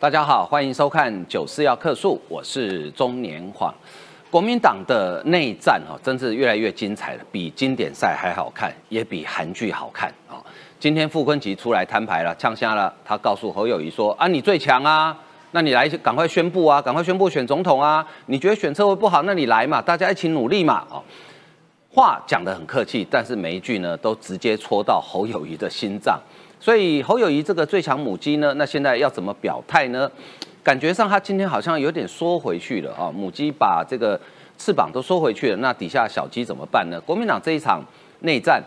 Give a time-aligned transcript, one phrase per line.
[0.00, 3.70] 大家好，欢迎收看《九四要客诉》，我是中年晃。
[4.30, 10.40] 国民党的内战哦，真是越来越精彩了，比经典赛还好看，也比韩剧好看啊！
[10.78, 15.14] 今天傅昆萁出来摊牌了，呛瞎了，他告诉侯友谊说：“啊，你最强啊，
[15.50, 18.02] 那你来赶快宣布啊，赶快宣布选总统啊！
[18.24, 21.02] 你觉得选策会不好，那你来嘛，大家一起努力嘛！”哦，
[21.92, 26.18] 话讲得很客气，但是每一句呢，都直接戳到侯友谊的心脏。
[26.60, 30.10] 所以侯友谊这个最强母鸡呢，那现在要怎么表态呢？
[30.62, 34.20] 感觉上他今天好像有点缩回去了啊，母鸡把这个
[34.58, 37.00] 翅膀都缩回去了，那底下小鸡怎么办呢？
[37.00, 37.82] 国民党这一场
[38.20, 38.62] 内战。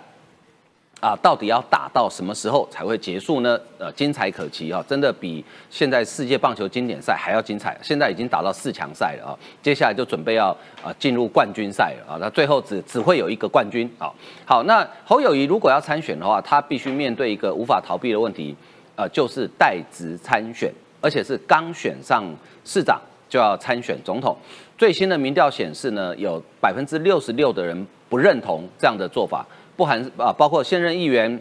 [1.04, 3.60] 啊，到底要打到什么时候才会结束呢？
[3.78, 7.78] 呃，精彩可期啊，真的比现在世界棒球经典赛还要精彩。
[7.84, 12.18] 现在已经打到四强赛了啊，接下来就准备要啊进入冠军赛了啊。
[12.22, 14.10] 那最后只只会有一个冠军啊。
[14.46, 18.56] 好，那侯友谊如果要参选的话，他必须面对一个无法逃避的问题，
[18.96, 22.24] 呃，就是代职参选，而且是刚选上
[22.64, 22.98] 市长
[23.28, 24.38] 就要参选总统。
[24.78, 29.46] 最新的民调显示呢，有百分之六十六的人不认同这样的做法。
[29.76, 31.40] 不含啊，包括现任议员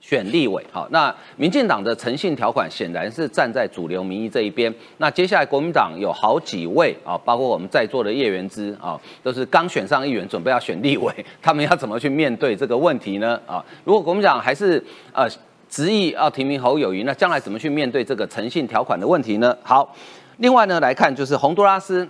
[0.00, 4.74] 选立委，好，那民进党的诚信条款显然是站在主流民意这一边。
[4.96, 13.38] 那接下来国民党有好几位啊，包括我们在座的叶元之啊，都是刚选上议员，准备要选立委， 他们要怎么去面对这个问题呢？
[13.46, 15.28] 啊，如果国民党还是呃
[15.68, 19.56] 执意要提名侯友谊，那将来怎么去面对这个诚信条款的问题呢？
[19.62, 19.94] 好，
[20.38, 22.08] 另外呢来看就是洪都拉斯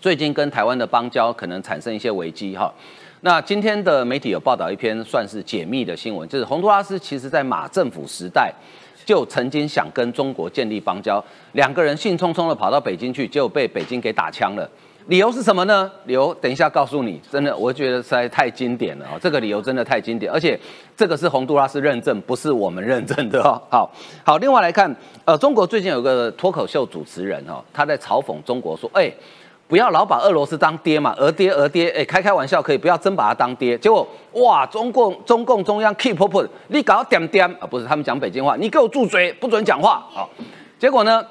[0.00, 2.72] 最近跟台湾的邦交可能产生一些危机哈。
[3.24, 8.52] 那今天的媒体有报道一篇算是解密的新闻，就是洪都拉斯其实在马政府时代
[9.04, 14.68] 就曾经想跟中国建立邦交，两个人兴冲冲的跑到北京去，结果被北京给打枪了。
[15.06, 15.88] 理由是什么呢？
[16.06, 17.20] 理由等一下告诉你。
[17.30, 20.58] 真的，我觉得实在太经典了哦，这个理由真的太经典，而且
[20.96, 23.62] 这个是洪都拉斯认证，不是我们认证的哦。
[23.70, 23.88] 好
[24.24, 24.92] 好，另外来看，
[25.24, 29.12] 呃，中国最近有个脱口秀主持人哦，他在嘲讽中国说，哎。
[29.72, 33.78] 不要老把俄罗斯当爹嘛，俄爹俄爹，哎，开开玩笑可以，不要真把他当爹。
[33.78, 40.06] 结果哇，中共中共中央 keep up，你搞点点啊，不是他们讲北京话，你给我住嘴，不准讲话。
[40.10, 40.28] 好，
[40.78, 41.24] 结果呢，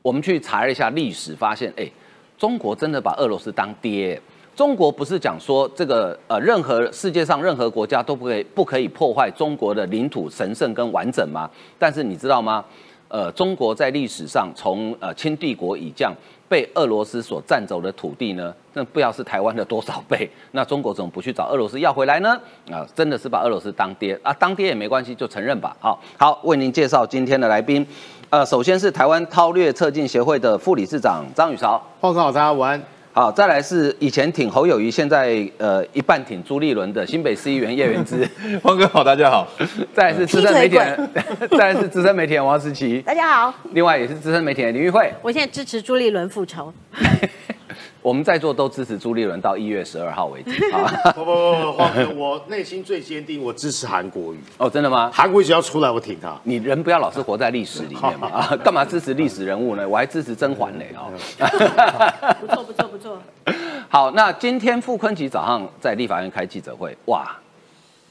[0.00, 1.90] 我们去查了一下历史，发现哎，
[2.38, 4.22] 中国真的把俄罗斯当爹。
[4.54, 11.50] 中国不是讲说这个呃，任何世界上任何国家都不可以不可以破坏中国的领土神圣跟完整吗？
[11.80, 12.64] 但是你知道吗？
[13.08, 16.14] 呃，中国在历史上从呃清帝国以降。
[16.48, 18.54] 被俄罗斯所占走的土地呢？
[18.72, 20.28] 那不要是台湾的多少倍？
[20.52, 22.38] 那中国怎么不去找俄罗斯要回来呢？
[22.70, 24.32] 啊，真的是把俄罗斯当爹啊？
[24.32, 25.76] 当爹也没关系，就承认吧。
[25.80, 27.86] 好，好，为您介绍今天的来宾。
[28.30, 32.97] 呃，首先是台湾韬略策进协会的副理事长张宇潮，报告，大家晚安。
[33.18, 38.24] 好，再来是以前挺侯友谊，现在呃一半挺朱立伦的新北市议员叶元之，
[38.62, 39.44] 汪哥好，大家好。
[39.92, 41.10] 再来是资深媒体人，
[41.50, 43.52] 再来是资深媒体人王思琪，大家好。
[43.72, 46.72] 另外也是资深媒体人林玉慧，我现在支持朱立伦复仇。
[48.02, 50.50] 我们在座都支持朱立伦到一月十二号为止。
[51.14, 54.38] 不不不，黄哥，我内心最坚定，我支持韩国瑜。
[54.58, 55.10] 哦，真的吗？
[55.12, 56.38] 韩国瑜只要出来，我挺他。
[56.44, 58.56] 你人不要老是活在历史里面嘛啊？
[58.64, 59.88] 干嘛支持历史人物呢？
[59.88, 61.12] 我还支持甄嬛呢哦。
[62.40, 63.18] 不错不错不错。
[63.88, 67.36] 好，那今天傅昆萁早上在立法院开记者会，哇，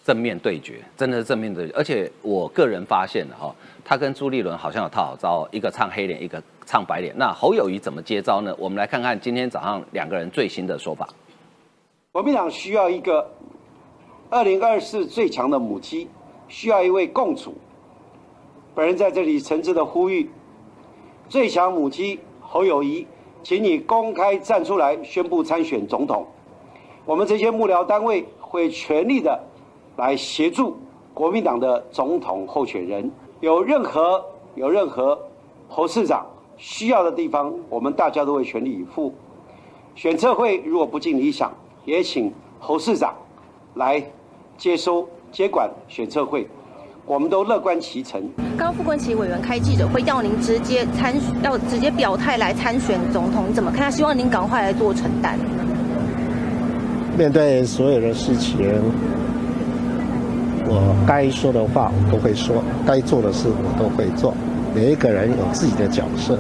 [0.04, 1.74] 正面对决，真的是正面对决。
[1.76, 3.54] 而且我个人发现了哈，
[3.86, 6.42] 他跟朱立伦好像有套好招，一个唱黑脸，一个。
[6.68, 8.54] 唱白脸，那侯友谊怎么接招呢？
[8.60, 11.08] 我们来看看今天早上两个人最新的说法。
[12.12, 13.26] 国民党需要一个
[14.30, 16.10] 二零二四最强的母鸡，
[16.50, 17.56] 需要一位共主。
[18.76, 20.30] 本人在这里诚挚的呼吁，
[21.30, 23.08] 最强母鸡侯友谊，
[23.44, 26.28] 请你公开站出来宣布参选总统。
[27.06, 29.42] 我们这些幕僚单位会全力的
[29.96, 30.78] 来协助
[31.14, 33.10] 国民党的总统候选人。
[33.40, 34.22] 有任何
[34.56, 35.18] 有任何
[35.70, 36.26] 侯市长。
[36.58, 39.14] 需要的地方，我们大家都会全力以赴。
[39.96, 41.52] 选测会如果不尽理想，
[41.86, 43.14] 也请侯市长
[43.76, 44.04] 来
[44.58, 46.48] 接收接管选测会，
[47.06, 48.22] 我们都乐观其成。
[48.58, 51.14] 刚副冠奇委员开记者会，要您直接参，
[51.44, 53.82] 要直接表态来参选总统，你怎么看？
[53.82, 55.38] 他希望您赶快来做承担。
[57.18, 58.60] 面对所有的事情，
[60.66, 64.34] 我该说的话我都会说，该做的事我都会做。
[64.78, 66.38] 每一个人有自己的角色。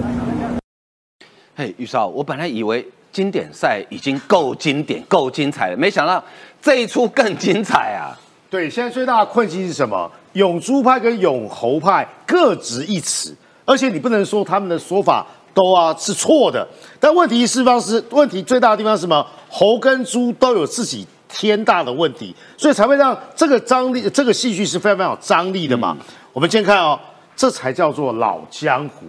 [1.56, 6.24] 嘿，玉少，我本来以为经典赛已经够经典、够精彩了，没想到
[6.62, 8.14] 这一出更精彩啊！
[8.48, 10.12] 对，现在最大的困境是什么？
[10.34, 13.36] 永珠派跟永侯派各执一词，
[13.66, 15.26] 而且你不能说他们的说法
[15.56, 16.68] 都啊是错的。
[17.00, 19.26] 但问题是方是问题最大的地方是什么？
[19.50, 25.98] 猴跟猪都有自己天大的问题，所以才会让这个张力、这个戏剧是非常非常有张力的嘛。
[26.34, 27.00] 我们先看哦。
[27.38, 29.06] 这才叫做老江湖。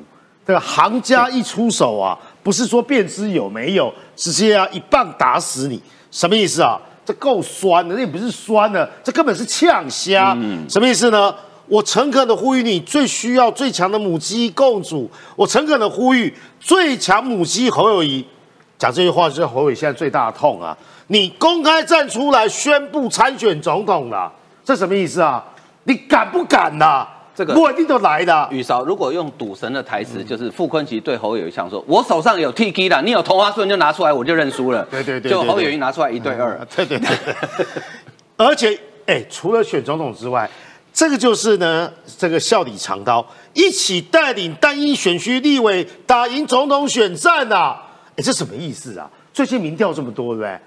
[0.46, 6.80] 这个行家一出手啊，不是说便知有没有，直接啊一棒打死你，什么意思啊？
[7.04, 10.36] 这够酸的，那也不是酸的，这根本是呛虾。
[10.68, 11.34] 什么意思呢？
[11.66, 15.10] 我诚恳的呼吁你，最需要最强的母鸡共主。
[15.36, 18.26] 我诚恳的呼吁最强母鸡侯友谊，
[18.78, 20.76] 讲这句话就是侯友谊现在最大的痛啊！
[21.08, 24.32] 你公开站出来宣布参选总统了，
[24.64, 25.44] 这什么意思啊？
[25.84, 27.06] 你敢不敢呐？
[27.38, 28.48] 这个我一定都来的。
[28.50, 37.08] 雨韶，如果用赌神的台词，就是傅昆萁对侯友谊想说：“我手上有 T K 的，你有同花顺就拿出来，我就认输了。”对对对就侯友谊拿出来一对二，对对对，
[38.36, 38.76] 而且
[39.06, 40.50] 哎，除了选总统之外，
[40.92, 41.88] 这个就是呢，
[42.18, 43.24] 这个笑里藏刀，
[43.54, 47.76] 一起带领单一选区立委打赢总统选战呐、
[48.16, 49.08] 哎，这什么意思啊？
[49.32, 50.58] 最近民调这么多，对不对？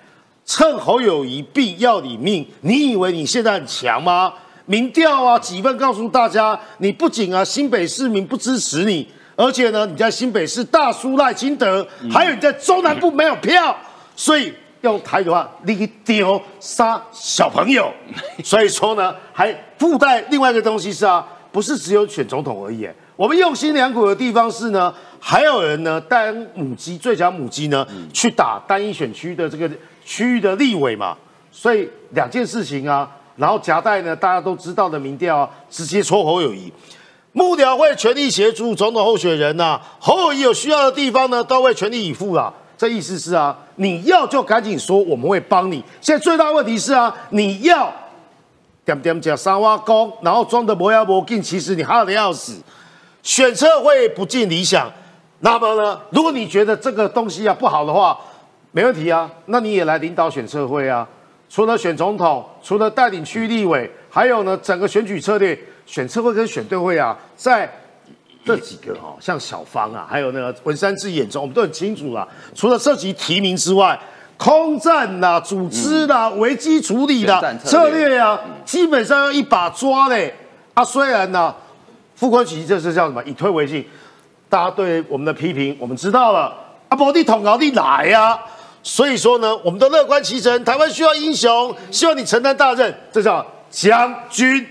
[0.46, 4.32] 趁侯友谊病要你命，你以为你现在很强吗？
[4.66, 13.76] 民调啊，几份告诉大家，你不仅啊新北市民不支持你，而且呢你在新北市大输赖清德，还有你在中南部没有票，
[14.16, 17.92] 所以用台语的话，你丢杀小朋友。
[18.44, 22.88] 所以说呢，还附带另外一个东西是啊，不是只有选总统而已。
[23.16, 29.70] 我们用心良苦的地方是呢，还有人呢带母鸡最强母鸡呢去打单一选区的这个
[30.04, 31.16] 区域的立委嘛，
[31.52, 36.72] 所以两件事情啊，然后夹带呢大家都知道的民调啊，直接戳侯友谊。
[37.34, 42.54] 幕僚会全力协助总统候选人呐、侯友谊有需要的地方呢，都会全力以赴啦。
[42.78, 45.82] 这意思是啊，你要就赶紧说，我们会帮你。
[46.02, 47.90] 现在最大问题是啊，你要
[48.84, 52.62] 点点讲三挖工，然后装的磨牙磨劲，其实你哈的要死。
[53.24, 54.92] 选策会不尽理想，
[55.40, 58.20] 那么呢，如果你觉得这个东西啊不好的话，
[58.72, 61.08] 没问题啊，那你也来领导选策会啊。
[61.52, 67.70] 除了选总统，除了带领区域立委，还有呢，整个选举策略，选策会跟选对会啊，在
[68.46, 72.26] 这几个哈、像小芳啊，还有那个文山志眼中，我们都很清楚了。
[72.56, 74.00] 除了涉及提名之外，
[74.38, 80.34] 空战啦、组织啦、危机处理啦、选战策略啊，基本上要一把抓嘞。
[80.74, 81.54] 啊，虽然呢，
[82.16, 83.22] 傅昆萁这是叫什么？
[83.26, 83.86] 以退为进，
[84.48, 86.56] 大家对我们的批评我们知道了。
[86.88, 88.40] 啊，保地统搞你来呀、
[88.84, 90.64] 所以说呢，我们都乐观其成。
[90.64, 94.66] 台湾需要英雄，希望你承担大任，这叫将军。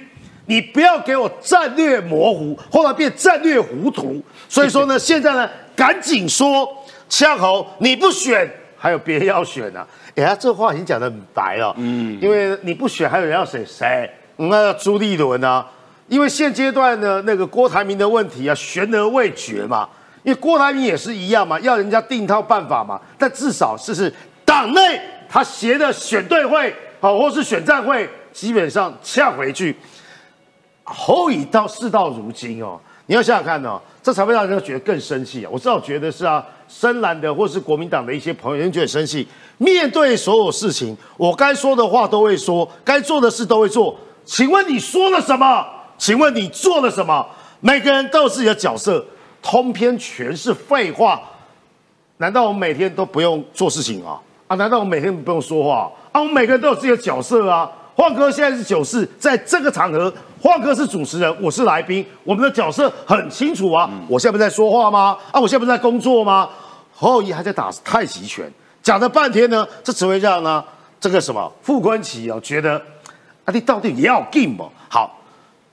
[0.47, 4.21] 你不要给我战略模糊，后来变战略糊涂。
[4.49, 6.69] 所以说呢，现在呢，赶紧说，
[7.09, 9.87] 呛侯你不选，还有别人要选啊。
[10.17, 11.73] 哎呀，这话已经讲得很白了。
[11.79, 14.11] 嗯，因为你不选，还有人要选谁？
[14.37, 15.65] 那朱立伦啊。
[16.09, 19.89] 因为现阶段呢，那个郭台铭的问题啊，悬而未决嘛。
[20.23, 23.01] 因为郭台铭也是一样嘛，要人家定一套办法嘛。
[23.19, 24.13] 但至少是是
[24.45, 29.77] 党内他协的选对会，好，或是选战会，基本上呛回去。
[30.85, 35.49] 侯乙到事到如今哦，你要想想看哦，这才会让人家觉得更生气啊！
[35.53, 39.27] 我至少觉得是啊，深蓝的或是国民党的一些朋友人觉得生气。
[39.59, 43.97] 面对所有事情，我该说的话都会说，该做的事都会做。
[44.25, 45.65] 请问你说了什么？
[45.97, 47.25] 请问你做了什么？
[47.61, 49.05] 每个人都有自己的角色，
[49.43, 51.21] 通篇全是废话。
[52.19, 54.21] 难道我们每天都不用做事情啊？
[54.47, 56.21] 啊，难道我们每天不用说话啊？
[56.21, 57.71] 我们每个人都有自己的角色啊。
[57.95, 63.91] 晃哥现在是九四，在这个场合，晃哥是主持人，我是来宾，我们的角色很清楚啊。
[64.09, 65.17] 我现在不在说话吗？
[65.33, 66.49] 啊，我现在不在工作吗？
[66.95, 68.51] 侯友谊还在打太极拳，
[68.83, 70.63] 讲了半天呢，这只会让呢
[70.99, 72.81] 这个什么副官旗啊觉得
[73.45, 74.67] 啊，你到底也要劲吗？
[74.89, 75.19] 好，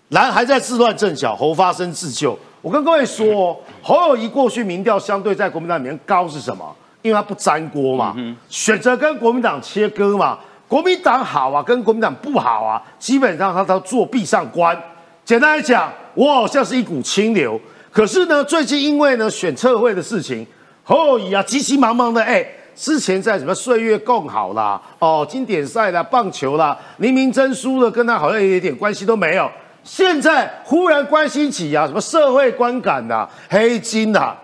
[0.09, 2.37] 蓝还在自乱阵脚，侯发生自救。
[2.67, 6.75] 我跟各位说哦，侯友谊过去民调相对在国民党里面高是什么？
[7.01, 8.13] 因为他不沾锅嘛，
[8.49, 10.37] 选择跟国民党切割嘛。
[10.67, 14.77] 国民党好啊，跟国民党不好啊，基本上他都做壁上观。
[15.23, 17.57] 简单来讲，我好像是一股清流。
[17.89, 20.45] 可是呢，最近因为呢选测会的事情，
[20.83, 22.45] 侯友谊啊急急忙忙的，哎，
[22.75, 29.49] 之前在什么岁月共好啦，哦，经典赛啦，棒球啦，黎明真输了，跟他好像一点关系都没有。
[29.87, 34.35] 现在忽然关心起啊，什么社会观感呐、黑金呐、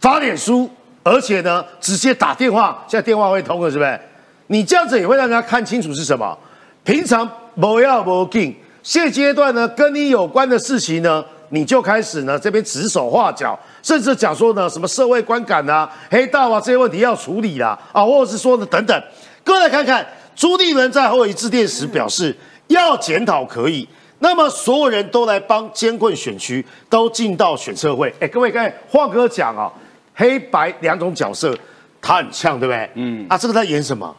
[0.00, 0.70] 发脸书，
[1.02, 4.00] 而且呢，直接打电话，现在电话会通了，是不是？
[4.46, 6.38] 你这样子也会让人家看清楚是什么。
[6.84, 7.28] 平常
[7.60, 19.02] 不要不进，现阶段呢，跟你有关的事情呢，你就开始呢这边指手画脚，甚至讲说呢什么社会观感啊、黑道啊这些问题要处理啦，啊，或者是说呢等等。
[19.42, 22.34] 各位来看看，朱立伦在后一致电时表示，
[22.68, 23.88] 要检讨可以。
[24.20, 28.12] 那么所有人都来帮监困选区，都进到选策会。
[28.20, 29.72] 哎，各位刚才晃哥讲啊、
[30.14, 31.56] 黑白两种角色，
[32.00, 32.90] 他很呛，对不对？
[32.94, 33.26] 嗯。
[33.28, 34.14] 啊，这个在演什么？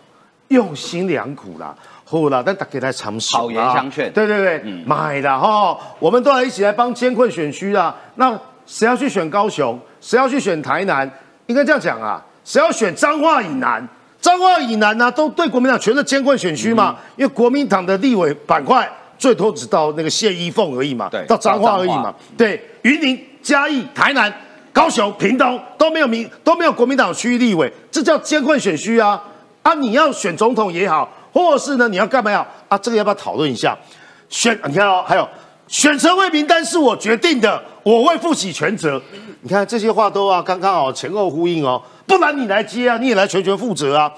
[0.47, 1.75] 用心良苦啦。
[2.05, 7.95] 好啦，但大家来尝试好言相劝对对对，买啦哈，我们都来一起来帮监困选区啦。
[8.15, 9.79] 那谁要去选高雄？
[10.01, 11.07] 谁要去选台南？
[11.45, 13.87] 应该这样讲啊，谁要选彰化以南？
[14.19, 22.11] 彰化以南呢、都对国民党全是监困选区嘛，因为国民党的立委板块最多只到那个谢依凤而已嘛，对到彰化而已嘛。
[22.35, 24.33] 对，云林、嘉义、台南、
[24.73, 29.21] 高雄、屏东都没有民都没有国民党区域立委，这叫监困选区啊！
[29.61, 32.77] 啊，你要选总统也好，或是呢你要干嘛呀啊？
[32.77, 33.77] 这个要不要讨论一下？
[34.29, 35.27] 选你看哦，还有
[35.67, 39.01] 选车位名单是我决定的，我会负起全责。
[39.41, 44.09] 你看这些话都啊刚刚好前后呼应哦，不然你来接啊，你也来全权负责啊。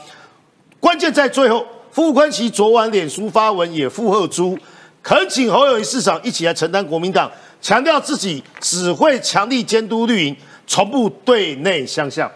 [0.79, 4.57] 关键在最后，傅昆萁昨晚脸书发文也附和猪，
[5.03, 7.29] 恳请侯友谊市长一起来承担国民党，
[7.61, 12.29] 强调自己只会强力监督绿营，从不对内相向。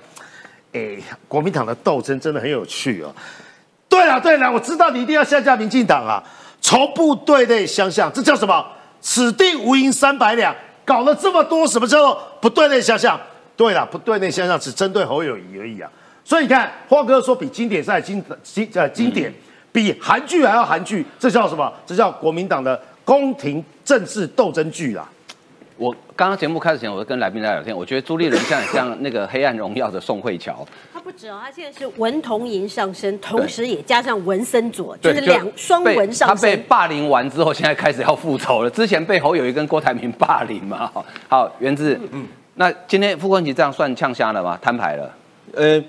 [0.74, 3.14] 哎，国民党的斗争真的很有趣哦。
[3.88, 6.22] 对了对了，我知道你一定要下架民进党啊，
[6.60, 8.66] 从不对内相向，这叫什么？
[9.00, 10.54] 此地无银三百两，
[10.84, 13.20] 搞了这么多，什么叫做不对内相向？
[13.56, 15.90] 对了，不对内相向只针对侯友谊而已啊。
[16.24, 19.32] 所以你看，花哥说比经典赛经经呃经典，
[19.76, 21.70] 比韩剧还要韩剧，这叫什么？
[21.86, 25.12] 这叫国民党的宫廷政治斗争剧啊！
[25.78, 36.56] 我刚刚节目开始前，我就跟来宾在聊天，我觉得朱立伦像像那个《黑暗荣耀》的宋慧乔，他不止哦，他现在是文童银上身，同时也加上文森佐，就是两双被文上他被。
[36.56, 38.70] 霸凌完之后，现在开始要复仇了。
[38.70, 40.90] 之前被侯友谊跟郭台铭霸凌嘛。
[40.94, 44.58] 好好，源自嗯，那今天傅昆萁这样算呛瞎了吗？
[44.62, 45.14] 摊牌了？
[45.54, 45.84] 呃，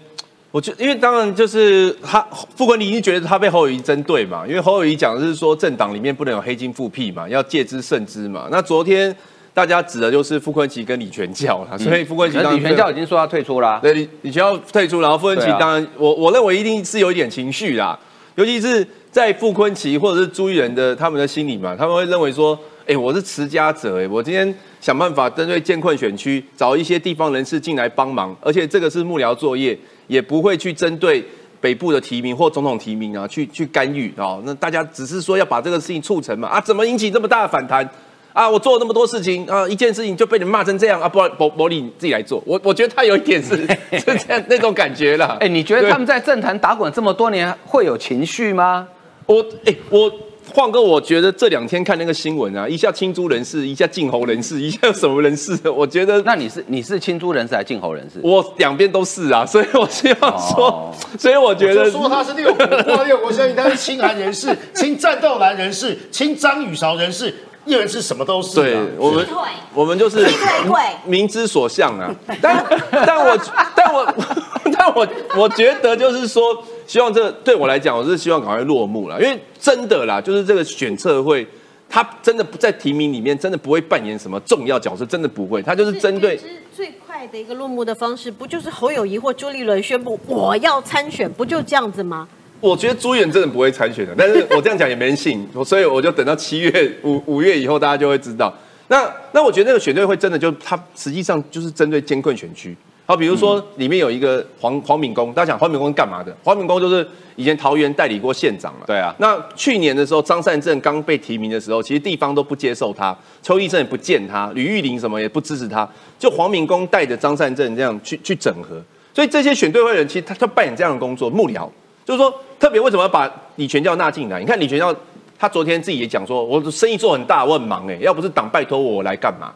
[0.52, 2.20] 我就因为当然就是他
[2.54, 8.48] 傅昆萁已经觉得他被侯友谊针对嘛，因为侯友谊讲的是说政党里面不能有黑金复辟嘛，要借之慎之嘛。
[8.50, 9.14] 那昨天
[9.52, 13.78] 大家指的就是傅昆奇跟李全教啦，所以傅昆萁当然李全教已经说他退出啦。
[13.82, 17.98] 对李李全教退出，然后傅昆对啊萁当然，我我认为一定是有一点情绪啦，
[18.36, 29.76] 尤其是在傅昆奇或者是朱一仁的他们的心里嘛，他们会认为说，哎、我是持家者、哎，我今天想办法针对建困选区找一些地方人士进来帮忙，而且这个是幕僚作业，
[30.06, 31.24] 也不会去针对
[31.60, 34.40] 北部的提名或总统提名啊，去去干预哦。
[34.44, 37.88] 那大家只是说要把这个事情促成嘛，啊，怎么引起这么大的反弹？
[38.32, 42.42] 啊，我做了那么多事情啊，一件事情就被你骂成这样啊，不然伯伯利你自己来做。
[42.46, 43.56] 我我觉得他有一点是
[43.92, 45.38] 是这样那种感觉啦。
[45.40, 48.86] 哎，你觉得他们在政坛打滚这么多年，会有情绪吗？
[49.24, 50.12] 我哎、我
[50.54, 58.20] 晃哥，我觉得这两天看那个新闻啊，一下青猪人士，一下晋侯人士，一下什么人士，我觉得那你是你是亲朱人士还是晋侯人士？
[58.22, 67.34] 我两边都是啊，所以我希望说，哦所以我觉得就说他是六国或六国相应，他是亲韩人士、 亲战斗蓝人士、亲张雨韶人士，
[67.66, 68.62] 一人是什么都是、啊。
[68.62, 69.26] 对我们
[69.74, 72.10] 我们就是劈腿鬼明之所向啊。
[72.40, 73.38] 但但我
[73.74, 74.14] 但我
[74.72, 75.06] 但我
[75.36, 81.46] 我觉得就是说，希望这个对我来讲，我是希望赶快落幕了，因为真的啦，就是这个选测会。
[81.88, 85.62] 他真的不在提名里面，真的不会扮演什么重要角色，真的不会。
[85.62, 92.26] 他就是针对其实最快的一个落幕的方式，不就是侯友谊或朱立伦宣布我要参选，不就这样子吗？
[92.60, 98.52] 我觉得朱元真的不会参选的，但是我这样讲也没人信， 所以我就等到七月五 五月以后，大家就会知道。
[98.88, 106.34] 那那我觉得那个选队会真的就他实际上就是针对艰困选区，好，比如说里面有一个黄黄敏公，大家讲黄敏公是干嘛的？
[106.44, 108.80] 黄敏公就是以前桃园代理过县长嘛。
[108.86, 118.80] 对啊那去年的时候，张善政刚被提名的时候，其实地方都不接受他，邱医生也不见他，吕玉玲什么也不支持他，就黄敏公带着张善政这样去去整合。
[119.12, 121.68] 所以这些选对会人，其实他他扮演这样的工作，幕僚，
[122.06, 124.38] 就是说特别为什么要把李全教纳进来？
[124.38, 124.94] 你看李全教
[125.36, 129.52] 他昨天自己也讲说，我生意做很大，我很忙哎，要不是党拜托我，我来干嘛？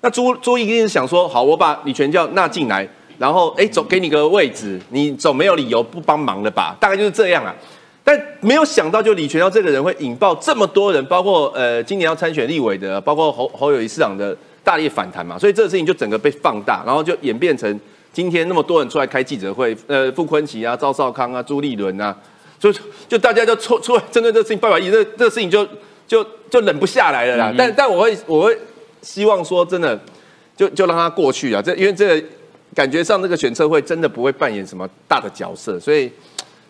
[0.00, 2.88] 那朱朱一定是想说，好，我把李全教纳进来，
[3.18, 6.74] 然后哎，总给你个位置，你总没有理由不帮忙了吧？
[6.80, 7.54] 大概就是这样啊。
[8.02, 17.78] 但没有想到，就李全教这个人会引爆这么多人，包括呃今年要参选立委的，包括侯侯友谊市长的大力反弹嘛，所以这个事情就整个被放大，然后就演变成
[18.12, 22.16] 今天那么多人出来开记者会，呃，傅昆萁啊、赵少康啊、朱立伦啊，
[22.58, 22.72] 就
[23.08, 25.66] 就大家就出出来针对这个事情发表意见，这这个事情就
[26.06, 27.54] 就就忍不下来了啦。
[27.56, 28.58] 但但我会我会
[29.00, 29.98] 希望说，真的
[30.56, 32.26] 就就让它过去啊，这因为这个
[32.74, 36.10] 感觉上这个选测会真的不会扮演什么大的角色，所以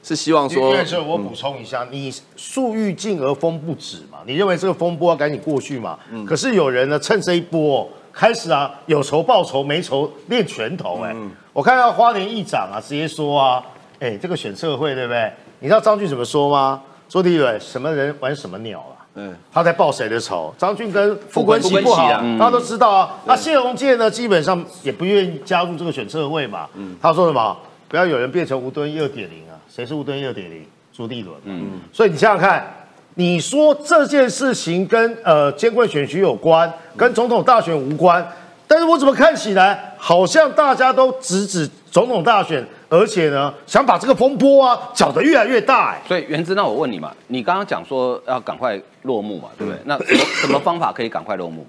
[0.03, 5.99] 是希望说院长，我补充一下，你树欲静而风不止嘛，你认为这个风波要赶紧过去嘛？
[6.27, 11.15] 可是有人呢，趁这一波、哦、开始啊，有仇报仇，没仇练拳头、哎、
[11.53, 13.63] 我看到花莲议长啊，直接说啊，
[13.99, 15.33] 哎、这个选社会对不对？
[15.61, 16.81] 你知道张俊怎么说吗？
[17.09, 18.95] 说第一轮什么人玩什么鸟啊？
[19.15, 20.55] 嗯他在报谁的仇？
[20.57, 23.19] 张俊跟傅昆傅萁不好，大家都知道啊。
[23.25, 26.69] 那谢龙介呢，基本上也不愿意加入这个选测会嘛。
[27.03, 27.57] 他说什么？
[27.89, 29.59] 不要有人变成吴敦义二点零啊！
[29.69, 30.65] 谁是吴敦义二点零？
[30.93, 32.80] 朱立伦，嗯，所以你想想看，
[33.15, 38.27] 你说这件事情跟呃监管选举有关，跟总统大选无关，
[38.67, 49.79] 但是我怎么看起来好像大家都直指总统大选，而且呢想把这个风波啊搅得越来越大，哎，所以原之，那我问你嘛，你刚刚讲说要赶快落幕嘛，对不对？
[49.85, 51.67] 那什 么什么方法可以赶快落幕？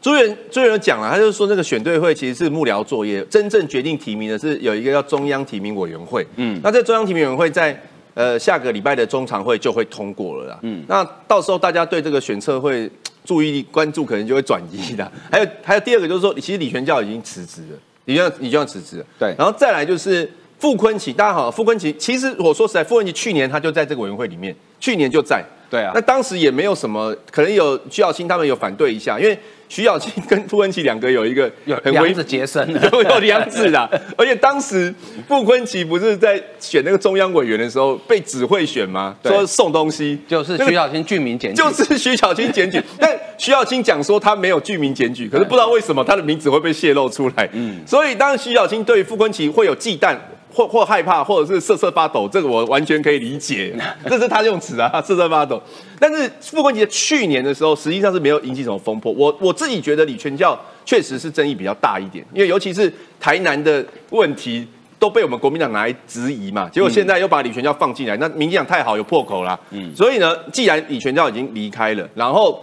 [0.00, 6.26] 朱元朱元讲了，他就是说那个选对会其实是幕僚作业，真正决定提名的是有一个叫中央提名委员会。
[6.34, 7.80] 嗯，那这中央提名委员会在
[8.14, 10.58] 呃下个礼拜的中常会就会通过了啦。
[10.62, 12.90] 嗯，那到时候大家对这个选策会
[13.24, 15.10] 注意力关注可能就会转移的。
[15.30, 19.04] 还有还有第二个就是说，其实李全教已经辞职了，李全李全教辞职了。
[19.18, 25.44] 对，然后再来就是傅昆奇，大家好，傅昆奇其实我说实在，傅昆奇去年他就在这个委员会里面，去年就在。
[25.70, 29.38] 对啊那当时也没有什么，可能有徐小清他们有反对一下，因为
[29.74, 33.88] 徐小清跟傅昆萁两个有一个有很微梁子结生了 有有梁子啦。
[34.18, 34.94] 而且当时
[35.26, 39.16] 傅昆萁不是在选那个中央委员的时候被指挥选吗？
[39.24, 47.48] 说送东西，就是徐小清具名检举，就是徐小清检举， 但徐小清讲说他没有具名检举，可是不知道为什么他的名字会被泄露出来。
[47.52, 50.14] 嗯，所以当然徐小清对傅昆萁会有忌惮。
[50.52, 53.74] 或或害怕，或者是瑟瑟发抖，这个我完全可以理解，
[54.08, 55.60] 这是他用词啊，瑟瑟发抖。
[55.98, 59.12] 但是傅昆萁去年的时候，实际上是没有引起什么风波。
[59.12, 64.66] 我我自己觉得李全教确实是争议比较大一点，因为尤其是台南的问题
[64.98, 69.58] 都被我们国民党拿来质疑嘛，结果现在又把李全教放进来，那民进党太好有破口啦。
[69.70, 72.62] 嗯，所以呢，既然李全教已经离开了，然后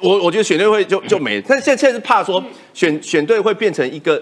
[0.00, 2.42] 我我觉得选队会就就没了，但现在现在是怕说
[2.74, 4.20] 选选队会变成一个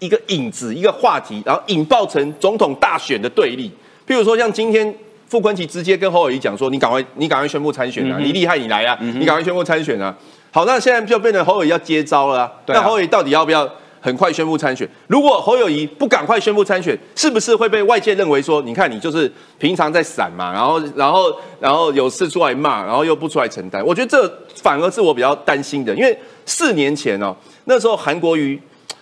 [0.00, 3.70] 一个影子，一个话题，然后引爆成总统大选的对立。
[4.04, 4.92] 譬如说像今天
[5.28, 10.12] 傅昆萁直接跟侯友谊讲说，你赶快你赶快宣布参选啊，你厉害你来啊，你赶快宣布参选啊。
[10.50, 13.70] 好，那现在就变成侯友谊要接招了、啊，那侯友谊到底要不要？
[14.02, 14.88] 很快宣布参选。
[15.08, 21.30] 如果侯友谊不赶快宣布参选，是不是会被外界认为说，你看你就是平常在闪嘛，然后然后
[21.60, 23.84] 然后有事出来骂，然后又不出来承担？
[23.84, 24.26] 我觉得这
[24.62, 28.58] 反而是我比较担心的，因为四年前哦，那时候韩国瑜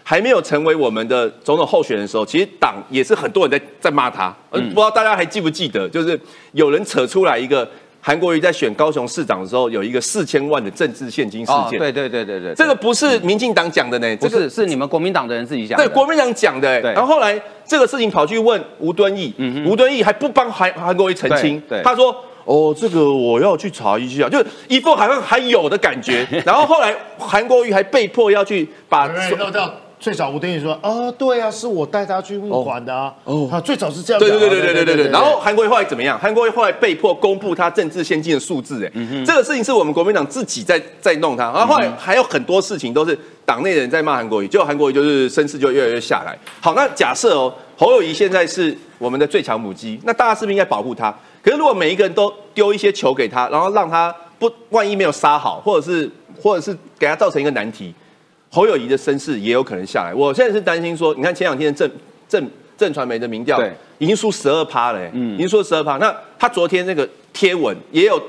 [0.09, 6.19] 还没有成为我们的总统候选人的时候，其实党也是很多人在在骂他，嗯，不知道大家还记不记得，就是
[6.53, 7.69] 有人扯出来一个
[8.01, 11.79] 韩国瑜在选高雄市长的时候，有一个四千万的政治现金事哦，件。
[11.79, 19.35] 对对对对对，这个不是民进党讲的呢，这个不是是你们国民党的人自己讲的，对国民党讲的、然后后来这个事情跑去问吴敦义，
[19.67, 21.83] 吴敦义还不帮韩韩国瑜澄清，对对。
[21.83, 22.17] 他说。
[22.51, 26.27] 哦，这个我要去查一下，就是一副好像还有的感觉。
[26.47, 35.13] 然后后来韩国瑜还被迫要去把对，那叫最早吴敦义说啊，对啊，是我带他去募款的啊，哦他，最早是这样讲啊，对对对对对对对对。
[35.13, 36.19] 然后韩国瑜后来怎么样？
[36.19, 38.93] 韩国瑜后来被迫公布他政治现金的数字，哎，
[39.27, 41.45] 这个事情是我们国民党自己在在弄他。
[41.45, 46.39] 然后后来还有很多事情都是党内人在骂韩国瑜，结果韩国瑜就是声势就越来越下来。
[46.61, 51.13] 好，那假设哦，侯友谊现在是我们的最强母鸡，那大家是不是应该保护他？
[51.43, 56.09] 可是如果每一个人都丢一些球给他，然后让他不万一没有杀好，或者是
[56.41, 57.93] 或者是给他造成一个难题，
[58.51, 60.15] 侯友谊的声势也有可能下来。
[60.15, 61.91] 我现在是担心说，你看前两天的正
[62.29, 65.97] 正正传媒的民调对，已经输十二趴了、欸，已经输十二趴。
[65.99, 68.21] 那他昨天那个贴文也有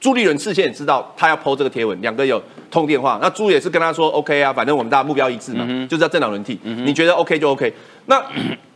[0.00, 3.18] 朱立伦事先也知道他要 PO 这个贴文，两个有通电话。
[3.20, 6.58] 那朱也是跟他说 OK 啊，反正我们大家目标一致嘛，就是要政党轮替。
[6.62, 7.72] 你觉得 OK 就 OK。
[8.06, 8.22] 那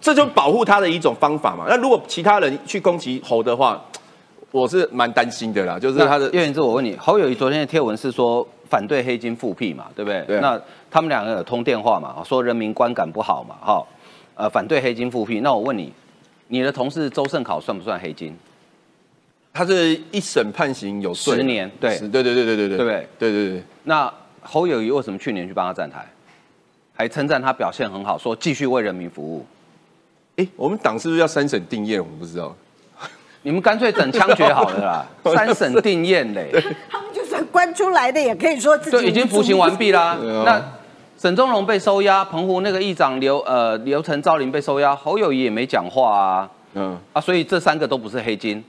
[0.01, 1.65] 这就保护他的一种方法嘛。
[1.69, 3.81] 那如果其他人去攻击侯的话，
[4.51, 10.23] 我是蛮担心的啦，就是那他的叶元志，我问你，侯友谊昨天的贴文是说反对黑金复辟嘛，对不对？
[10.27, 10.61] 对啊那
[10.93, 13.83] 他们两个有通电话嘛，说人民观感不好嘛，哈，
[14.35, 15.41] 呃，反对黑金复辟。
[15.41, 15.91] 那我问你，
[16.49, 18.37] 你的同事周盛考算不算黑金？
[19.55, 23.63] 他是一审判刑有罪十年对是对对对对对对对不对对对对。
[23.85, 26.07] 那侯友谊为什么去年去帮他站台，
[26.95, 29.47] 还称赞他表现很好，说继续为人民服务？
[30.37, 31.99] 哎，我们党是不是要三审定验？
[31.99, 32.55] 我们不知道。
[33.43, 36.49] 你们干脆等枪决好了啦， 三审定验嘞，
[36.89, 40.17] 他们就算关出来的，也可以说自己，已经服刑完毕啦。
[40.17, 40.63] 啊那
[41.23, 46.51] 沈宗荣被收押，澎湖那个议长刘呃刘成昭林被收押，侯友谊也没讲话啊。
[46.75, 48.65] 嗯，啊，所以这三个都不是黑金，你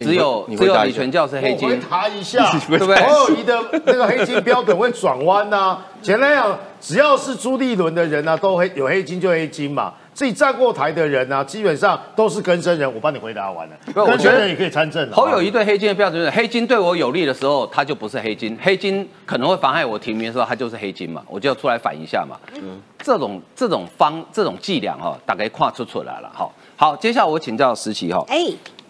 [0.00, 1.88] 只有只有李全教是黑金我回金。
[1.90, 5.78] 答一下， 对不对侯友谊的那个黑金标准会转弯呐。
[6.00, 9.92] 简单讲，只要是朱立伦的人呢、都黑有黑金就黑金嘛。
[10.14, 12.92] 自己站过台的人呢、基本上都是根生人。
[12.92, 15.08] 我帮你回答完了，我觉得根生人也可以参政。
[15.12, 22.36] 侯友谊对黑金的标准是，黑金对我有利的时候，他就不是黑金；黑金可能会妨害我提名的时候，他就是黑金嘛，我就要出来反一下嘛。
[22.54, 26.28] 嗯这种这种方这种伎俩哈，大概跨出出来了。
[26.34, 28.24] 好，好，接下来我请教石奇哈。
[28.28, 28.44] 哎，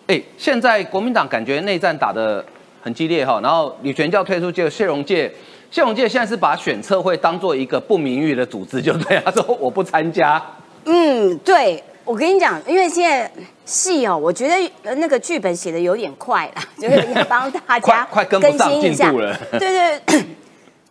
[0.08, 2.42] 哎，现在国民党感觉内战打得
[2.82, 5.30] 很激烈哈，然后李全教退出，结果谢荣介，
[5.70, 10.42] 谢荣介现在是把选测会当做一个不名誉的组织，就对，他说我不参加。
[10.86, 13.30] 嗯，对我跟你讲，因为现在
[13.66, 20.24] 戏哦，我觉得呃那个剧本写的有点快了，就是 要帮大家快快跟不上进度了对对。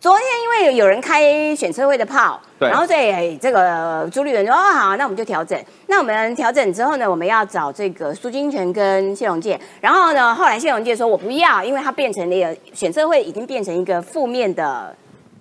[0.00, 5.60] 昨天因为有人开选车会的炮，对然后所以这个朱立伦说哦好，那我们就调整。
[5.88, 9.58] 那我们调整之后呢，我们要找这个苏金泉跟谢龙介。
[9.80, 14.94] 然后呢，后来谢龙介说我不要，因为他变成了一个选车会已经变成一个负面的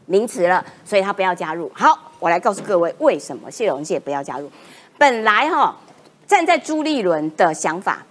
[0.08, 1.72] 名词了，所以他不要加入。
[1.76, 4.52] 好，我来告诉各位为什么谢龙介不要加入。
[4.98, 5.76] 本来哈、
[6.26, 8.04] 站在朱立伦的想法，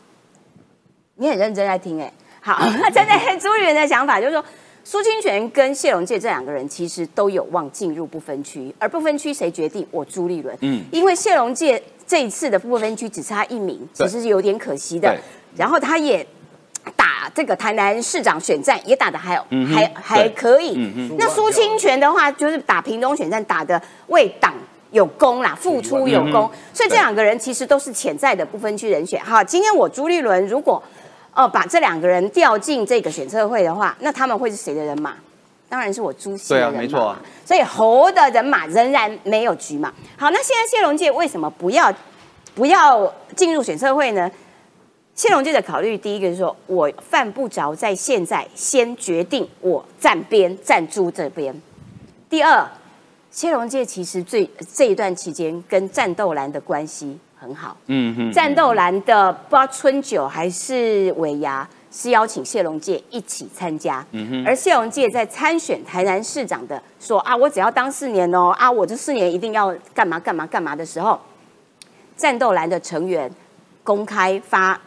[1.17, 4.45] 你很认真在听哎、好，那 站在朱立伦的想法就是说，
[4.89, 9.85] 苏清泉跟谢龙介这两个人其实都有望进入不分区，而不分区谁决定？
[9.91, 10.57] 我朱立伦。
[10.61, 15.19] 嗯因为谢龙介这一次的不分区只差一名，其实是有点可惜的对。
[15.57, 16.25] 然后他也
[16.95, 20.75] 打这个台南市长选战，也打的还、嗯还还可以。
[20.77, 24.55] 嗯那苏清泉的话，就是打屏东选战打的为党
[24.93, 29.21] 有功啦，付出有功，所以这两个人其实都是潜在的不分区人选。
[29.21, 30.81] 哈，今天我朱立伦如果
[31.37, 35.15] 呃把这两个人调进这个选测会的话，那他们会是谁的人马？
[35.69, 36.83] 当然是我朱熹的对啊人马嘛。
[36.83, 39.93] 没错啊所以侯的人马仍然没有局嘛。
[40.17, 41.93] 好，那现在谢龙介为什么不要
[42.55, 44.31] 不要进入选测会呢？
[45.15, 51.55] 谢龙介的考虑，第一个是说，我犯不着在现在先决定我站边站朱这边。
[52.31, 52.67] 第二，
[53.31, 57.77] 谢龙介其实最这一段期间跟战斗蓝的关系很好。
[57.87, 71.21] 嗯哼，战斗蓝的不知道春酒还是尾牙是邀请谢龙介一起参加，嗯哼而谢龙介在参选台南市长的说啊，我只要当四年哦，啊，我这四年一定要干嘛干嘛干嘛的时候，
[72.17, 73.31] 战斗蓝的成员
[73.85, 74.81] 公开发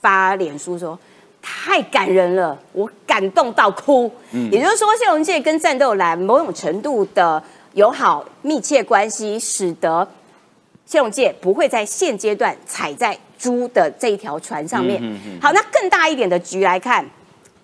[0.00, 0.98] 发脸书说。
[1.46, 4.10] 太感人了，我感动到哭。
[4.50, 7.42] 也就是说，谢龙介跟战斗蓝某种程度的
[7.74, 10.08] 友好密切关系，使得
[10.86, 15.00] 谢龙介不会在现阶段踩在猪的这一条船上面。
[15.40, 17.04] 好，那更大一点的局来看，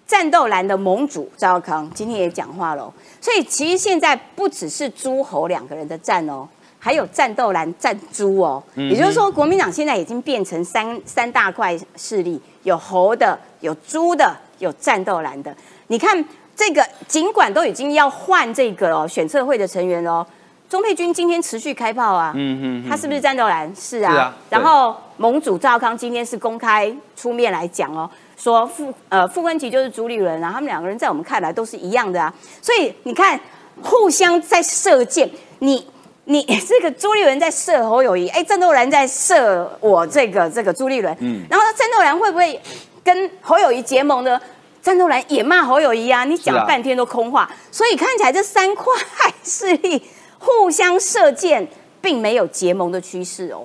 [0.07, 6.49] 战斗蓝的盟主赵少康今天也讲话喽，所以其实现在不只是诸侯两个人的战哦。
[6.83, 15.55] 还有战斗蓝战猪哦，也就是说，国民党现在已经变成三三大块势力，有猴的，有猪的，有战斗蓝的。
[15.89, 16.25] 你看
[16.57, 20.27] 这个，尽管都已经要换这个哦选测会的成员哦，
[20.71, 23.69] 钟佩君今天持续开炮啊，嗯哼他是不是战斗蓝？
[23.75, 24.13] 是啊。
[24.13, 32.33] 是啊然后盟主赵康今天是公开出面来讲哦，说傅呃傅昆萁就是朱立伦啊，他们两个人在我们看来都是一样的啊。
[32.63, 33.39] 所以你看，
[33.83, 35.29] 互相在射箭，
[35.59, 35.85] 你。
[36.25, 42.61] 你 这个朱立伦在射侯友谊，哎，战斗蓝在射我这个这个朱立伦，嗯，然后战斗蓝会不会
[43.03, 44.41] 跟侯友谊结盟呢？
[44.81, 48.95] 战斗蓝也骂侯友谊啊，你讲半天都空话，所以看起来这三块
[49.43, 50.01] 势力
[50.41, 51.69] 互相射箭，
[52.01, 53.63] 并没有结盟的趋势哦。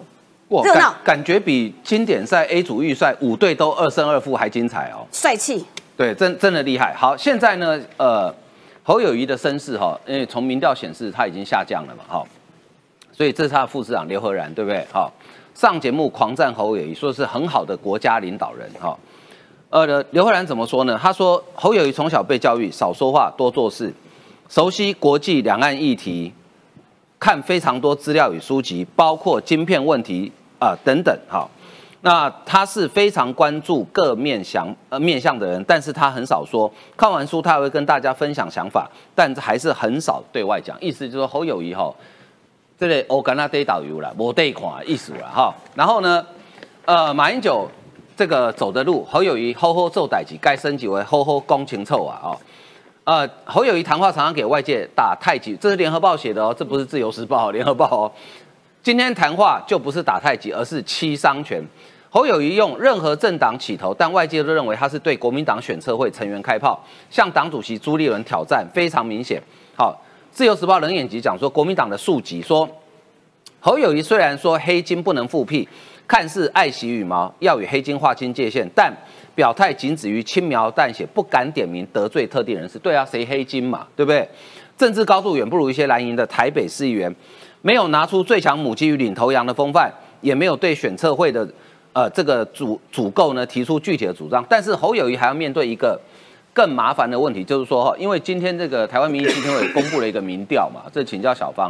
[0.50, 5.08] 哇热闹感感觉比经典赛 A 组预赛五队都二胜二负还精彩哦。
[5.12, 5.66] 帅气，
[5.98, 6.94] 对，真真的厉害。
[6.94, 8.32] 好，现在呢，呃，
[8.84, 12.24] 侯友谊的声势哈，因为从民调显示他已经下降了嘛，哈，
[13.12, 14.86] 所以这是他的副市长刘和然，对不对？
[14.92, 15.12] 好，
[15.56, 18.96] 上节目狂赞侯友谊，说是很好的国家领导人，哈。
[19.72, 20.98] 呃，刘和然怎么说呢？
[21.02, 23.92] 他说侯友谊从小被教育少说话多做事，
[24.48, 26.32] 熟悉国际两岸议题，
[27.20, 31.48] 看非常多资料与书籍，包括晶片问题啊、等等，哈。
[32.02, 36.72] 那他是非常关注各面向呃面向的人，但是他很少说。
[36.96, 40.78] 看完书，他会跟大家分享想法，但还是很少对外讲。
[40.80, 41.92] 意思就是说侯友谊哈，
[42.78, 45.52] 这类我跟他对导游啦，我对看意思了哈。
[45.74, 46.24] 然后呢，
[46.86, 47.68] 呃，马英九
[48.16, 52.38] 这个走的路，侯友谊吼吼做代志，该升级为吼吼公情臭啊哦。
[53.06, 58.12] 呃，侯友谊谈话常常给外界打太极，这是联合报写的哦，这不是自由时报， 联合报哦。
[58.82, 61.64] 今天谈话就不是打太极，而是七伤拳。
[62.10, 69.40] 侯友谊用任何政党起头，但外界都认为他是对国民党选策会成员开炮，向党主席朱立伦挑战，非常明显。
[69.76, 69.96] 好，
[70.32, 72.68] 自由时报冷眼集讲说，国民党的庶集说，
[73.60, 75.70] 侯友谊虽然说黑金不能复辟，
[76.08, 78.92] 看似爱惜羽毛，要与黑金划清界限，但
[79.36, 82.80] 表态仅止于轻描淡写，不敢点名得罪特定人士。
[82.80, 84.28] 对啊，谁黑金嘛，对不对？
[84.78, 87.14] 政治高度远不如一些蓝营的台北市议员，
[87.62, 91.48] 没有拿出最强母鸡与领头羊的风范，也没有对选策会的
[91.94, 94.46] 呃这个主主构呢提出具体的主张。
[94.50, 96.00] 但是侯友谊还要面对一个
[96.56, 101.70] 更麻烦的问题，就是说哈，因为今天这个台湾民意基金会公布了一个民调嘛，这请教小芳，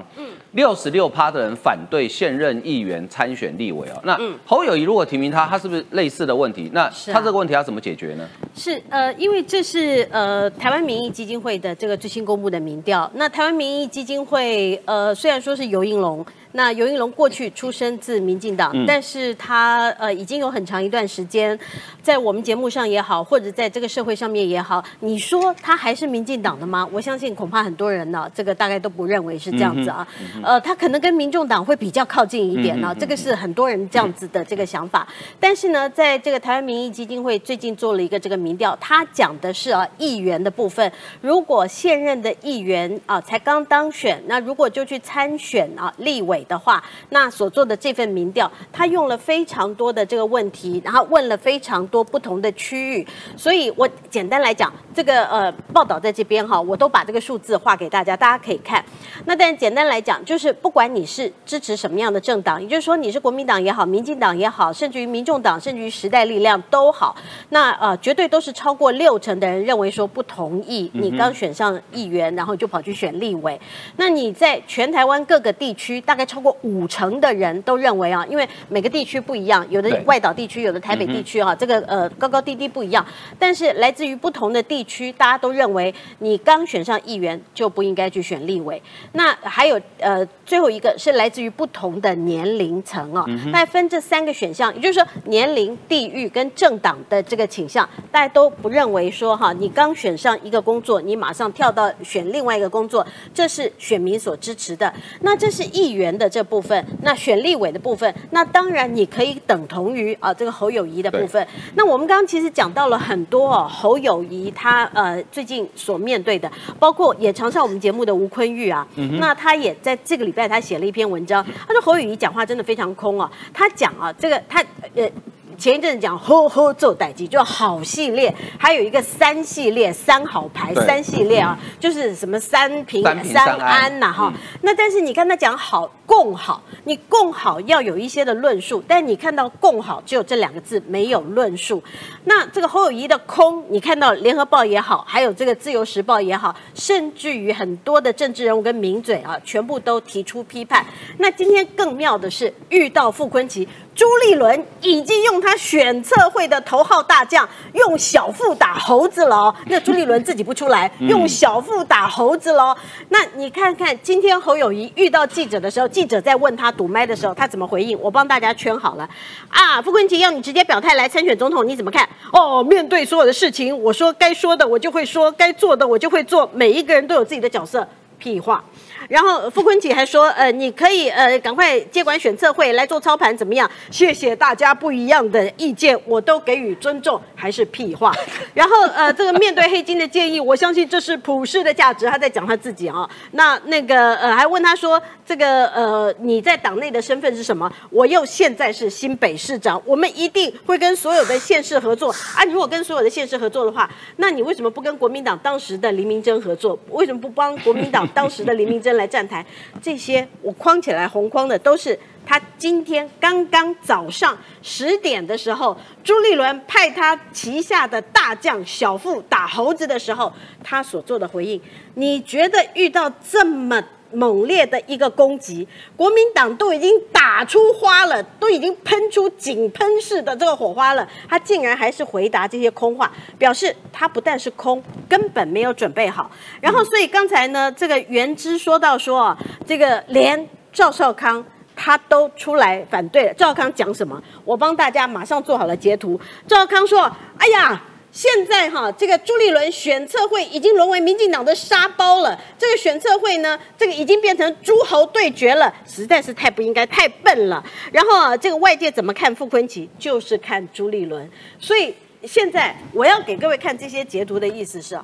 [0.51, 3.99] 六十六趴的人反对现任议员参选立委哦。
[4.03, 6.69] 那侯友谊如果提名他，他是不是类似的问题？
[6.71, 8.29] 那他这个问题要怎么解决呢？
[8.53, 13.09] 是呃，因为这是呃台湾民意基金会的这个最新公布的民调。
[13.15, 16.23] 那台湾民意基金会呃虽然说是尤应龙，
[16.55, 21.57] 那尤英龙过去出身自民进党，但是他呃已经有很长一段时间，
[22.01, 26.87] 在我们节目上也好，或者在这个社会上面也好，你说他还是民进党的吗？
[26.93, 30.07] 我相信恐怕很多人呢，这个大概都不认为是这样子啊。
[30.41, 35.05] 呃，他可能跟民众党会比较靠近一点呢，这个是很多人这样子的这个想法。
[35.37, 40.89] 但是呢，在这个台湾民意基金会最近做了一个这个民调，他讲的是啊议员的部分，
[41.19, 46.44] 如果现任的议员啊才刚当选，那如果就去参选啊立委。
[46.47, 58.83] 的话，那所做的这份民调，他用了非常多的这个问题，然后问了非常多不同的区域，所以我简单来讲，这个呃报道在这边哈，我都把这个数字画给大家，大家可以看。
[59.25, 67.15] 那但简单来讲，就是不管你是支持什么样的政党，也就是说你是国民党也好，民进党也好，甚至于民众党，甚至于时代力量都好，
[67.49, 73.59] 那呃绝对都是超过六成的人认为说不同意你刚选上议员，然后就跑去选立委。
[73.95, 76.25] 那你在全台湾各个地区大概。
[76.35, 83.05] 超过五成的人都认为啊，因为每个地区不一样，有的外岛地区，有的台北地区啊，这个呃高高低低不一样。
[83.39, 88.81] 但是来自于不同的地区，大家都认为你刚选上议员就不应该去选立委。
[89.13, 104.93] 那还有呃最后一个是来自于不同的年龄层啊，大家分这三个选项，也就是说年龄、地域跟政党的这个倾向，大家都不认为说哈，你刚选上一个工作，你马上跳到选另外一个工作，这是选民所支持的。
[105.21, 106.24] 那这是议员的。
[106.29, 111.45] 这部分，那选立委的部分，那当然你可以等同于啊这个侯友谊的部分。
[111.75, 118.87] 那我们刚刚其实讲到了很多哦，侯友谊他呃最近所面对的，包括也常上我们节目的吴坤玉啊，
[119.19, 124.63] 那他也在这个礼拜他写了一篇文章，他说侯友谊讲话真的非常空啊，他讲啊这个他
[124.95, 125.09] 呃。
[125.57, 134.31] 前一阵子讲呵呵做代机，就好系列，还有一个三系列三好牌三系列啊，就是什么三平三安呐哈。
[134.61, 141.81] 那但是你看他讲好共好，你共好要有一些的论述，但你看到共好只有这两个字，没有论述。
[142.25, 150.85] 那这个侯友谊的空，你看到联合报也好，还有这个自由时报也好，甚至于很多的政治人物跟名嘴啊，全部都提出批判。
[151.17, 153.67] 那今天更妙的是遇到傅昆奇。
[153.95, 162.75] 朱立伦已经用他选测会的头号大将用小腹打猴子了哦， 那朱立伦自己不出来，用小腹打猴子喽。
[163.09, 167.99] 那你看看今天侯友谊遇到记者的时候，记者在问他堵麦的时候，他怎么回应？
[168.01, 169.07] 我帮大家圈好了
[169.49, 169.79] 啊。
[169.79, 172.09] 傅昆萁要你直接表态来参选总统，你怎么看？
[172.31, 177.87] 哦，面对所有的事情，我说该说的我就会说，该做的我就会做，每一个人都有自己的角色。
[178.17, 178.63] 屁话。
[179.07, 183.69] 然后傅昆萁还说，呃，你可以呃赶快接管选测会来做操盘，怎么样？
[183.91, 188.11] 谢谢大家不一样的意见，我都给予尊重，还是屁话。
[188.55, 192.07] 然后呃，这个面对黑金的建议，我相信这是普世的价值。
[192.07, 193.07] 他在讲他自己啊。
[193.31, 197.71] 那那个呃，还问他说，这个呃你在党内的身份是什么？
[197.91, 202.43] 我又现在是新北市长，我们一定会跟所有的县市合作啊。
[202.45, 206.79] 如果跟所有的县市合作的话，那你为什么不跟国民党当时的林明真合作？
[206.89, 208.94] 为什么不帮国民党当时的林明真？
[208.95, 209.45] 来站台，
[209.81, 220.31] 这些我框起来红框的都是他今天刚刚早上十点的时候，朱立伦派他旗下的大将小腹打猴子的时候，
[220.63, 221.61] 他所做的回应。
[221.95, 223.83] 你觉得遇到这么？
[224.15, 236.31] 猛烈的一个攻击，国民党都已经打出花了，都已经喷出井喷式的这个火花了，他竟然还是回答这些空话，表示他不但是空，根本没有准备好。
[236.61, 243.33] 然后，所以刚才呢，这个原之说到说啊，这个连赵少康他都出来反对了。
[243.33, 244.21] 赵康讲什么？
[244.43, 246.19] 我帮大家马上做好了截图。
[246.47, 247.81] 赵康说：“哎呀。”
[248.15, 252.39] 现在哈，这个朱立伦选测会已经沦为民进党的沙包了。
[252.57, 257.61] 这个选测会呢，这个已经变成诸侯对决了，实在是太不应该，太笨了。
[257.91, 261.29] 然后啊，这个外界怎么看傅昆萁，就是看朱立伦。
[261.59, 264.97] 所以现在我要给各位看这些截图的意思是。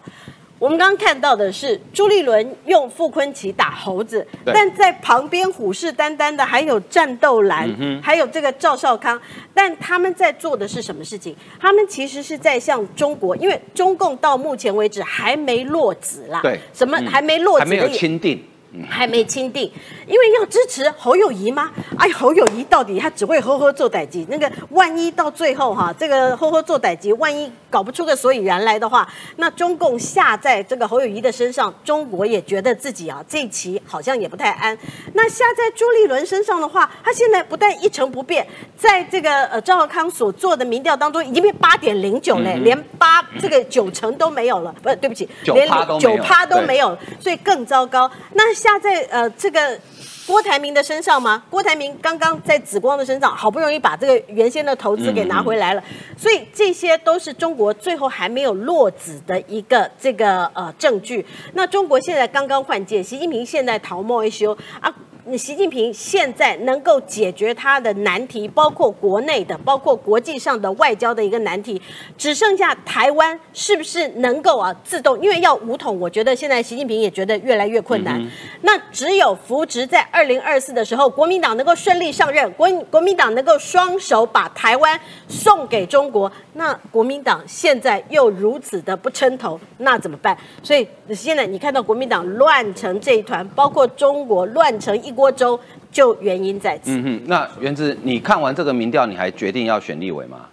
[0.61, 7.67] 我们刚刚看到的是朱立伦用傅昆奇打猴子，但在旁边虎视眈眈的还有战斗蓝，
[7.99, 9.19] 还有这个赵少康，
[9.55, 11.35] 但他们在做的是什么事情？
[11.59, 17.65] 他们其实是在向中国，因为中共到目前为止还没落子啦，对，什么还没落子？
[17.65, 18.43] 还没有钦定。
[18.87, 19.69] 还没钦定，
[20.11, 21.71] 因为要支持侯友谊吗？
[21.97, 34.77] 哎，侯友谊到底他只会呵呵做歹机，那个万一到最后哈，这个呵呵做歹机，万一搞不出个所以然来的话，那中共下在这个侯友谊的身上，中国也觉得自己啊这一期好像也不太安。
[35.13, 38.45] 那下在朱立伦身上的话，他现在不但一成不变，
[38.75, 45.65] 在这个呃赵少康所做的民调当中已经变八点零九嘞，连八这个九成都没有了，不是对不起，连
[45.97, 48.11] 九趴都没有，所以更糟糕。
[48.33, 49.79] 那下在呃这个
[50.25, 51.43] 郭台铭的身上吗？
[51.49, 55.83] 郭台铭刚刚在紫光的身上，好不容易把这个原先的投资给拿回来了，
[56.17, 61.25] 所以这些都是中国最后还没有落子的一个这个呃证据。
[61.53, 64.93] 那中国现在刚刚换届，习近平现在逃莫一修啊。
[65.37, 71.79] 习近平现在能够解决他的难题，包括国内的，包括国际上的外交的一个难题，
[72.17, 75.21] 只剩下台湾是不是能够啊自动？
[75.21, 78.21] 因为要武统，我觉得现在习近平也觉得越来越困难。
[78.61, 86.31] 那只有扶植在二零二四的时候，国民党能够顺利上任，国国民党能够双手把台湾送给中国。
[86.53, 90.35] 那国民党现在又如此的不称头，那怎么办？
[90.61, 95.59] 所以现在你看到国民党乱成这一团，包括中国乱成一锅粥，
[95.91, 96.91] 就原因在此。
[96.91, 100.45] 嗯哼，那原子，你看完这个民调，你还决定要选立委吗？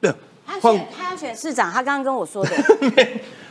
[0.00, 0.12] 对，
[0.46, 2.50] 他选他要选市长，他刚刚跟我说的。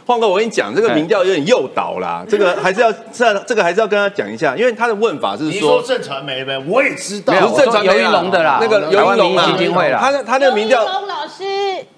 [0.06, 10.84] 晃哥，我跟你讲，这个民调有点诱导啦， 这个还是要这这个还是要跟他讲一下，因为他的问法是说说正传媒呗，我也知道，不是正传媒龙的啦，那个台湾民意基金会啦，他的他的民调。
[10.84, 11.46] 龙老师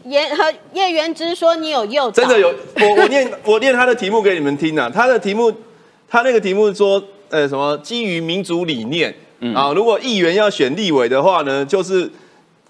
[0.04, 5.51] 严和叶元之说你有诱导，真的有，我我念我念他的题目给你们听啊，他的题目
[6.08, 9.13] 他那个题目说，呃什么基于民主理念
[9.53, 12.09] 啊，如果议员要选立委的话呢，就是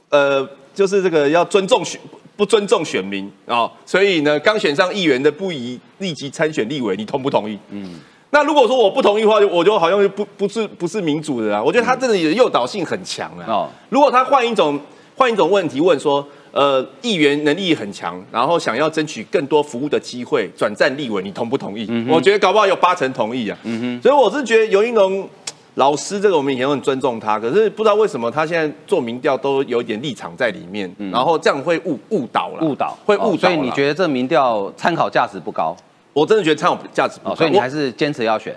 [0.10, 2.00] 呃就是这个要尊重选。
[2.38, 7.58] 不尊重选民啊，所以呢，刚选上议员的不宜立即参选立委，你同不同意？
[7.70, 7.94] 嗯，
[8.32, 11.64] 那如果说我不同意的话，我就好像不不是不是民主的啊。
[11.64, 13.46] 我觉得他这里的诱导性很强啊。
[13.48, 14.78] 哦，如果他换一种
[15.16, 21.86] 换一种问题问说，呃，议员能力很强，然后想要争取更多服务的机会，转战立委，你同不同意？
[22.10, 23.58] 我觉得搞不好有八成同意啊。
[23.64, 25.30] 嗯哼，所以我是觉得尤英龙。
[25.78, 33.36] 老师，这个我们以前很尊重他，可是不知道为什么他现在做民调都有一点立场在里面，然后这样会误误导了，误导会误导。
[33.36, 35.76] 所以你觉得这民调参考价值不高？
[36.14, 38.56] 我真的觉得参考价值不高，所以你还是坚持要选。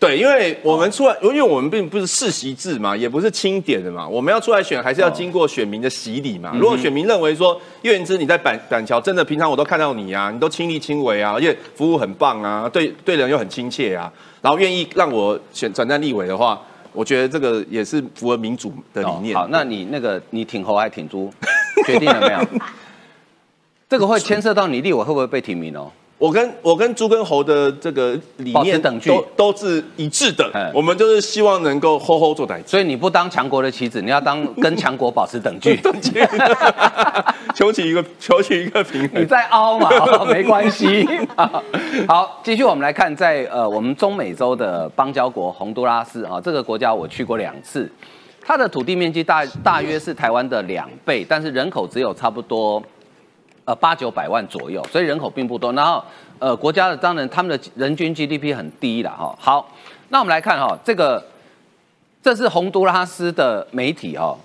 [0.00, 6.52] 对，因为我们出来，因为我们并不是世袭制嘛，也不是清点的嘛，我们要出来选，还是要经过选民的洗礼嘛。
[6.54, 14.10] 如果选民认为说岳元之你在板板桥真的平常我都看到你啊，你都亲力亲为啊，而且服务很棒啊，对对人又很亲切啊，
[14.40, 16.60] 然后愿意让我选转战立委的话。
[16.92, 19.36] 我觉得这个也是符合民主的理念。
[19.36, 21.32] 好，那你那个你挺侯还挺猪，
[21.86, 22.60] 决定了没有？
[23.88, 25.88] 这个会牵涉到你立委会不会被提名哦？
[26.20, 36.22] 我跟我跟猪跟猴的这个理念都都是一致的，我们就是希望能够吼吼做代，所以你不当强国的棋子，你要当 跟强国保持等距，等距，
[37.54, 39.22] 求取一个求取一个平衡。
[39.22, 39.88] 你在凹嘛？
[40.30, 41.08] 没关系。
[42.06, 47.90] 好，继续我们来看，在呃我们中美洲的邦交国洪都拉斯啊，这个国家我去过两次，
[48.42, 52.82] 它的土地面积大大约是台湾的两倍，但是人口只有差不多。
[53.70, 55.72] 呃，八九百万左右，所以人口并不多。
[55.74, 56.02] 然后，
[56.40, 59.32] 呃，国家的当然他们的人均 GDP 很低了哈。
[59.38, 59.70] 好，
[60.08, 61.24] 那我们来看哈，这个
[62.20, 64.36] 这是洪都拉斯的媒体哈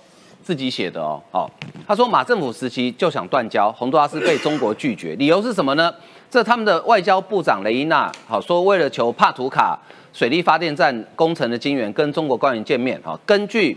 [0.44, 1.20] 自己写的哦。
[1.32, 1.50] 好，
[1.88, 5.92] 他说马政府时期就想断交，洪都拉斯被中国拒绝，理由是什么呢？
[6.30, 9.76] 这他们的外交部长雷伊娜好说，为了求帕图卡
[10.12, 13.18] 水利发电站工程的金源，跟中国官员见面哈。
[13.26, 13.76] 根据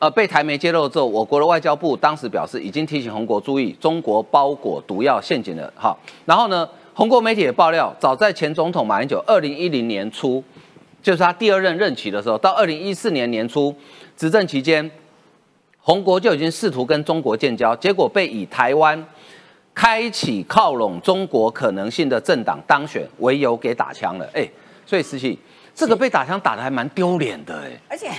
[0.00, 5.70] 呃，被台媒揭露之后，我国的外交部当时表示，已经提醒红国注意中国包裹毒药陷阱了。
[5.76, 10.42] 好，然后呢，红国媒体也爆料，早在前总统马英九二零一零年初，
[11.02, 13.74] 就是他第二任任期的时候，到二零一四年年初
[14.16, 14.90] 执政期间，
[15.78, 19.06] 红国就已经试图跟中国建交，结果被以台湾
[19.74, 24.26] 开启靠拢中国可能性的政党当选为由给打枪了。
[24.32, 24.48] 哎，
[24.86, 25.38] 所以实际
[25.80, 28.10] 这个被打枪打的还蛮丢脸的哎，而且。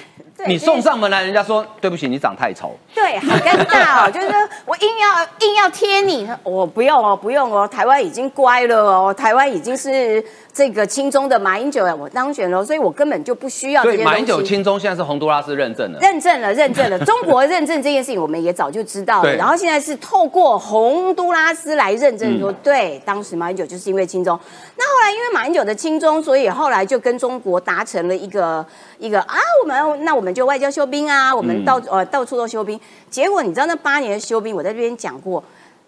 [0.47, 2.75] 你送上门来，人家说对不起，你长太丑。
[2.95, 4.27] 对，好尴尬哦，就是
[4.65, 10.23] 我硬要硬要贴你，我不用哦，不用哦，台湾已经乖了哦，台湾已经是。
[10.53, 16.99] 这个亲中的马英九我当选了，所以我根本就不需要这些对，马英九亲中现在是洪都拉斯认证了，认证了，认证了。
[17.05, 19.33] 中国认证这件事情，我们也早就知道了。
[19.35, 24.37] 然后现在是透过洪都拉斯来认证，说对，当时马英九就是因为亲中。
[24.75, 28.65] 那后来因为马英九的亲中，所以后来就跟中国达成了一个
[28.99, 32.77] 一个啊，我们那我们就外交休兵啊，我们到呃到处都休兵。
[33.09, 35.41] 结果你知道那八年的休兵，我在这边讲过，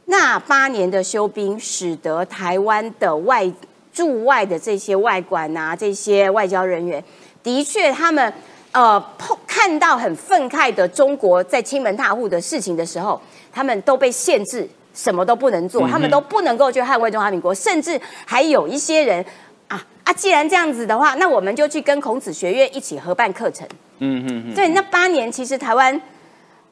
[0.05, 3.51] 那八年的休兵使得台湾的外。
[3.93, 7.01] 驻外的这些外管啊，这些外交人员
[7.43, 8.33] 的确他们
[8.71, 13.21] 呃碰看到很愤慨的中国在亲门踏户的事情的时候，
[13.51, 19.23] 他们都被限制，什么都不能做，他们都不能够去捍卫中华民国，甚至还有一些人
[19.67, 23.67] 啊啊，既然这样子的话，那我们就去跟孔子学院一起合办课程。
[23.99, 26.01] 嗯嗯嗯，对，那八年其实台湾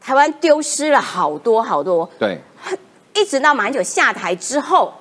[0.01, 2.39] 台湾丢失了好多好多，对，
[3.13, 4.91] 一直到马英九下台之后，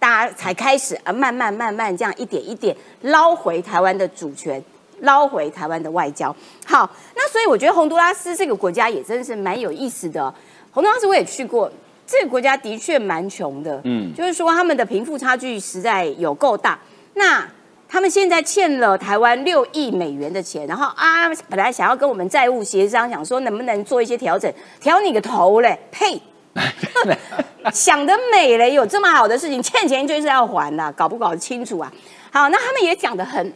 [0.00, 4.60] 大家才开始啊，慢慢慢慢这样一点一点捞回台湾的主权，
[5.00, 6.34] 捞回台湾的外交。
[6.66, 10.34] 好，那所以我觉得洪都拉斯这个国家也真是蛮有意思的。
[10.72, 11.70] 洪都拉斯我也去过，
[12.06, 16.78] 这个国家的确蛮穷的，嗯，就是说他们的贫富差距实在有够大。
[17.14, 17.46] 那
[17.86, 26.18] 他们现在欠了台湾六亿美元的钱，然后啊，本来想要跟我们债务协商，想说能不能做一些调整，调你个头嘞，呸！
[27.72, 31.92] 想得美嘞，有这么好的事情，欠钱就是要还的，搞不搞得清楚啊？
[32.32, 33.52] 好，那他们也讲得很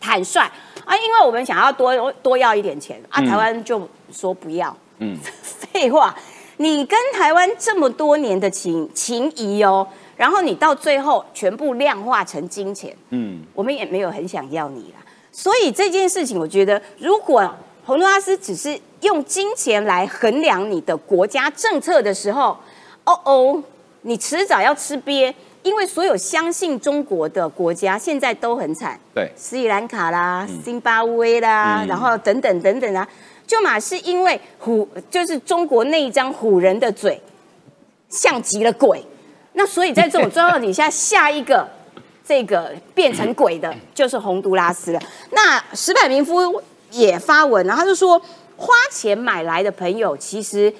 [0.00, 0.40] 坦率
[0.84, 4.76] 啊，因为我们想要多多要一点钱啊，台湾就说不要。
[4.98, 6.14] 嗯， 废话，
[6.56, 15.04] 你跟台湾这么多年的情情谊哦，然后你到最后全部量化成金钱，嗯，我们也没有很想要你啦。
[15.30, 17.48] 所以这件事情，我觉得如果
[17.84, 22.56] 洪都拉斯只是用金钱来衡量你的国家政策的时候，
[23.04, 23.62] 哦哦，
[24.02, 25.32] 你迟早要吃瘪，
[25.62, 33.08] 因为所有相信中国的国家现在都很惨，对，斯里兰卡啦、津巴威啦，然后等等等等啊，
[33.46, 37.20] 就嘛是因为虎，就是中国那一张唬人的嘴，
[38.08, 39.04] 像极了鬼。
[39.54, 41.66] 那所以在这种状况底下，下一个
[42.26, 45.00] 这个变成鬼的就是洪都拉斯了。
[45.30, 48.20] 那石柏明夫也发文，然后他就说，
[48.56, 50.72] 花钱买来的朋友，其实，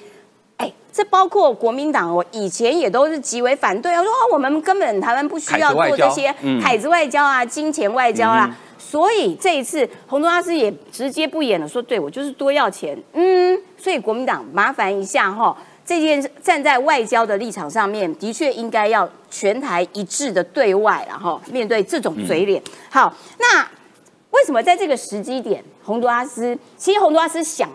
[0.57, 8.55] 哎，这包括国民党，我以前也都是极为反对，我说我们根本台湾不需要做这些海子外交啊、金钱外交啦。
[8.79, 15.55] 所以这一次洪都拉斯也直接不演了，说对我就是多要钱，嗯，所以国民党麻烦一下哈。
[15.85, 22.61] 这件站在外交的立场上面，的确应该要全台一致的对外，然后面对这种嘴脸。
[22.89, 23.61] 好，那
[24.31, 27.69] 为什么在这个时机点，洪都拉斯其实洪都拉斯想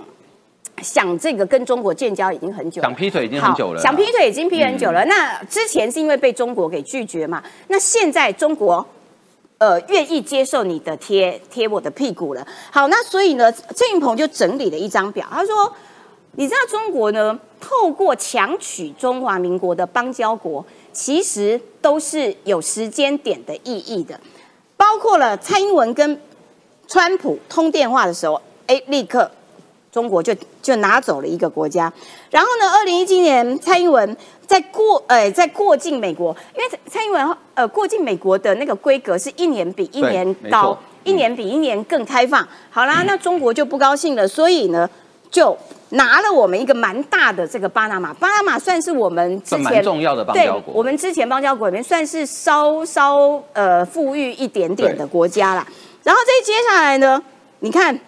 [0.82, 5.02] 想这个跟中国建交已经很久，想劈腿已经很久了，想劈腿已经劈很久了。
[5.06, 7.42] 那之前是因为被中国给拒绝嘛？
[7.68, 8.86] 那现在中国
[9.56, 12.46] 呃愿意接受你的贴贴我的屁股了。
[12.70, 15.72] 好，那所以呢，郑云鹏就整理了一张表，他说。
[16.34, 17.38] 你知道中国呢？
[17.60, 24.18] 透过强取中华民国的邦交国，其实都是有时间点的意义的。
[24.74, 26.18] 包括了蔡英文跟
[26.86, 29.30] 川普通电话的时候，哎，立刻
[29.90, 31.92] 中国就就拿走了一个国家。
[32.30, 34.16] 然后呢，二零一七年蔡英文
[34.46, 42.46] 在过，哎，在过境美国，因为蔡英文呃过境美国的那个规格是一年比一年高，一年比一年更开放。
[42.70, 44.88] 好啦，那中国就不高兴了，所以呢
[45.30, 45.56] 就。
[45.94, 55.66] 拿了我们一个蛮大的这个巴拿马，巴拿马算是我们之前重要的邦交国，我们之前邦交国里面算是稍稍呃富裕一点点的国家啦。
[56.02, 57.22] 然后这接下来呢，
[57.60, 57.98] 你看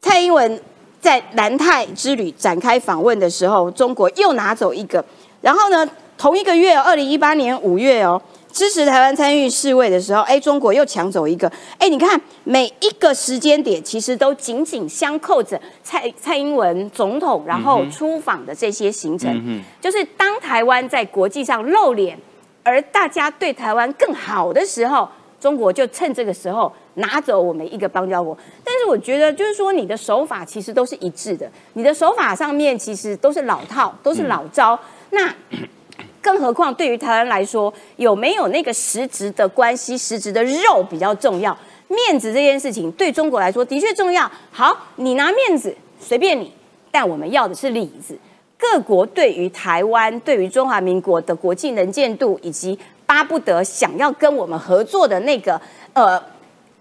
[0.00, 0.60] 蔡英文
[1.00, 5.04] 在南太之旅展开访问的时候，中国又拿走一个，
[5.40, 8.20] 然后呢，同一个月，二零一八年五月哦。
[8.52, 22.18] 支持台湾参与世卫的时候，哎，中国又抢走一个，哎，你看每一个时间点，其实都紧紧相扣着蔡蔡英文总统然后出访的这些行程，就是当台湾在国际上露脸，
[22.62, 25.08] 而大家对台湾更好的时候，
[25.42, 28.38] 中国就趁这个时候拿走我们一个邦交国。
[28.62, 34.78] 但是我觉得，就是说你的手法其实都是一致的，你的手法上面其实都是老套，都是老招。
[35.10, 35.34] 那
[36.22, 41.56] 更何况，对于台湾来说，有没有那个实质的关系、实质的肉比较重要？
[41.88, 44.30] 面子这件事情对中国来说的确重要。
[44.52, 46.52] 好，你拿面子随便你，
[46.92, 48.16] 但我们要的是里子。
[48.56, 52.78] 各国对于台湾、对于中华民国的国际能见度，以及
[53.12, 55.60] 巴不得想要跟我们合作的那个
[55.92, 56.22] 呃。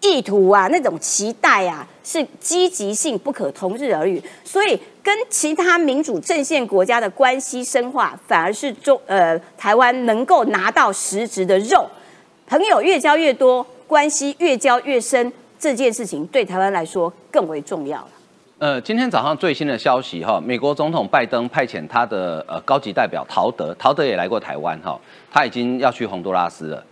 [0.04, 4.20] 意图啊，那种期待啊，是积极性不可同日而语。
[4.44, 11.88] 所以，跟其他民主阵线国家的关系深化，反而是中呃台湾能够拿到实质的肉，
[12.48, 18.10] 朋友越交越多，关系越交越深，这件事情对台湾来说更为重要了。
[18.62, 25.02] 呃，今天早上最新的消息哈，美国总统拜登派遣他的呃高级代表陶德，陶德也来过台湾哈，
[25.32, 26.86] 他已经要去洪都拉斯了。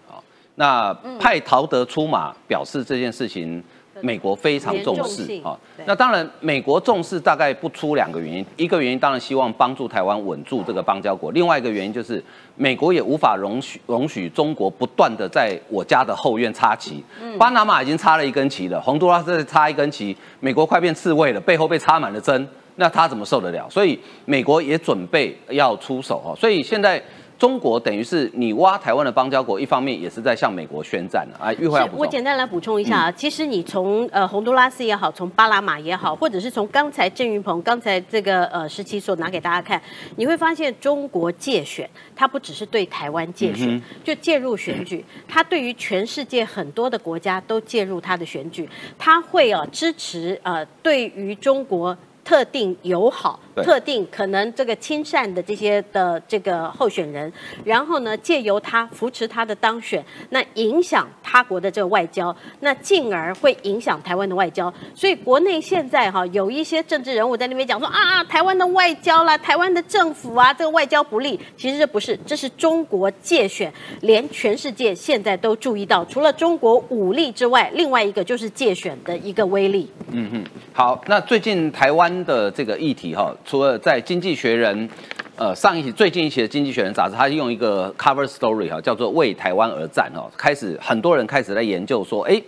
[0.56, 3.64] 那派陶德出马，表示这件事情
[4.02, 5.58] 美国非常重视啊。
[5.86, 12.24] 那当然，美国重视大概不出两个原因，一个原因当然希望帮助台湾稳住这个邦交国，另外一个原因就是
[12.56, 17.04] 美国也无法容许容许中国不断的在我家的后院插旗。
[17.38, 23.70] 巴拿马已经插了一根旗了，洪都拉斯再插一根旗，美国快变刺猬了，背后被插满了针，那他怎么受得了？
[23.70, 26.36] 所以美国也准备要出手哦。
[26.36, 27.02] 所以现在
[27.40, 31.54] 中国等于是你挖台湾的邦交国，一方面也是在向美国宣战了啊。
[31.54, 31.80] 玉慧。
[31.96, 39.82] 我简单来补充一下啊，其实你从呃洪都拉斯也好，从巴拿马也好，或者是从刚才郑云鹏刚才这个呃时期所拿给大家看，
[40.18, 51.98] 你会发现中国借选，它不只是对台湾借选，就介入选举，它对于全世界很多的国家都介入它的选举，它会啊支持呃对于中国。
[52.30, 64.72] 特定友好、特定可能这个亲善的这些的这个候选人，然后呢，借由他扶持他的当选，那影响他国的这个外交，那进而会影响台湾的外交。
[64.94, 71.40] 所以国内现在哈有一些政治人物在那边讲说啊，台湾的外交啦，台湾的政府啊，这个外交不利。
[71.58, 79.90] 其实这不是，这是中国借选，连全世界现在都注意到，除了中国武力之外，另外一个就是借选的一个威力。
[80.12, 84.88] 嗯嗯好，那最近台湾的这个议题哈，除了在《经济学人》
[85.36, 92.42] 呃上一期最近一期的《经济学人》杂志，它用一个 cover story 哈，叫做“为台湾而战”哦，开始很多人开始在研究说，哎，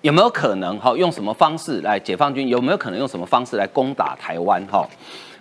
[0.00, 4.88] 有没有可能哈用什么方式来解放军有没有可能用什么方式来攻打台湾哈？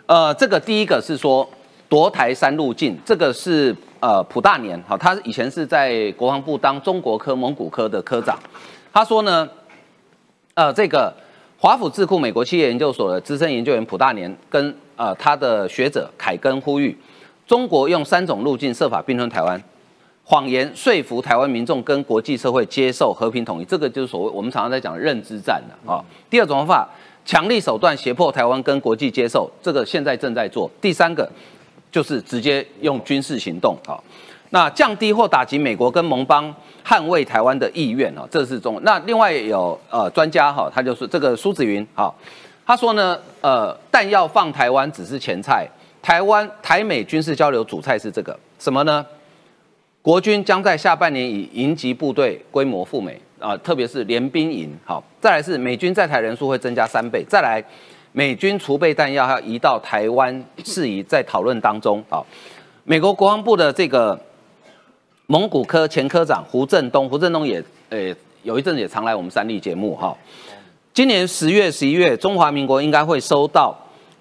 [0.06, 1.50] 呃，这个第一个是说
[1.88, 8.38] 夺台三路径，这个是呃普大年哈，他以前是在国防部当中国科蒙古科的科长，
[8.92, 9.50] 他说呢，
[10.56, 11.14] 呃这个。
[11.64, 16.94] 华府智库美国企业研究所的资深研究员普大年跟呃他的学者凯根呼吁，
[17.48, 19.64] 中国用三种路径设法并吞台湾，
[20.26, 26.04] 谎言说服台湾民众跟国际社会接受和平统一，这个就是所谓我们常常在讲的认知战的啊。
[26.30, 26.90] 第二种方法，
[27.24, 30.70] 强力手段胁迫台湾跟国际接受，这个现在正在做。
[30.82, 31.32] 第三个
[31.90, 33.96] 就是直接用军事行动啊。
[34.54, 36.54] 那降低或打击美国跟盟邦
[36.86, 38.80] 捍卫台湾的意愿哦，这是中。
[38.84, 42.14] 那另外有呃专家哈，他就是这个苏子云哈，
[42.64, 45.68] 他说呢，呃，弹药放台湾只是前菜，
[46.04, 49.04] 台湾台美军事交流主菜是这个什么呢？
[50.04, 54.72] 国军将在下半年以营级部队规模赴美啊，特别是联兵营。
[54.86, 57.64] 好，再来是美军在台人数会增加三倍，再来
[58.12, 62.22] 美军储备弹药还要移到台湾事宜在讨论当中啊。
[62.84, 64.16] 美国国防部的这个。
[65.34, 67.60] 蒙古科前科长胡振东，胡振东也
[67.90, 70.16] 呃有一阵子也常来我们三立节目哈。
[70.94, 73.76] 今年十月、十一月，中华民国应该会收到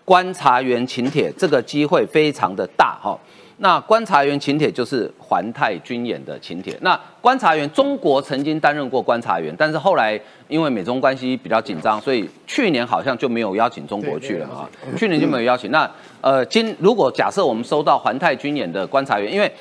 [0.07, 3.15] 观察员请帖，这个机会非常的大哈。
[3.59, 6.75] 那观察员请帖就是环太军演的请帖。
[6.81, 14.67] 那观察员，中国曾经担任过观察员，但是后来因为美中关系比较紧张，所以去年好像就没有邀请中国去了啊。
[14.97, 15.71] 去年就没有邀请。
[15.71, 15.89] 那
[16.23, 19.53] 呃，今如果假设我们收到环太军演的观察员，因为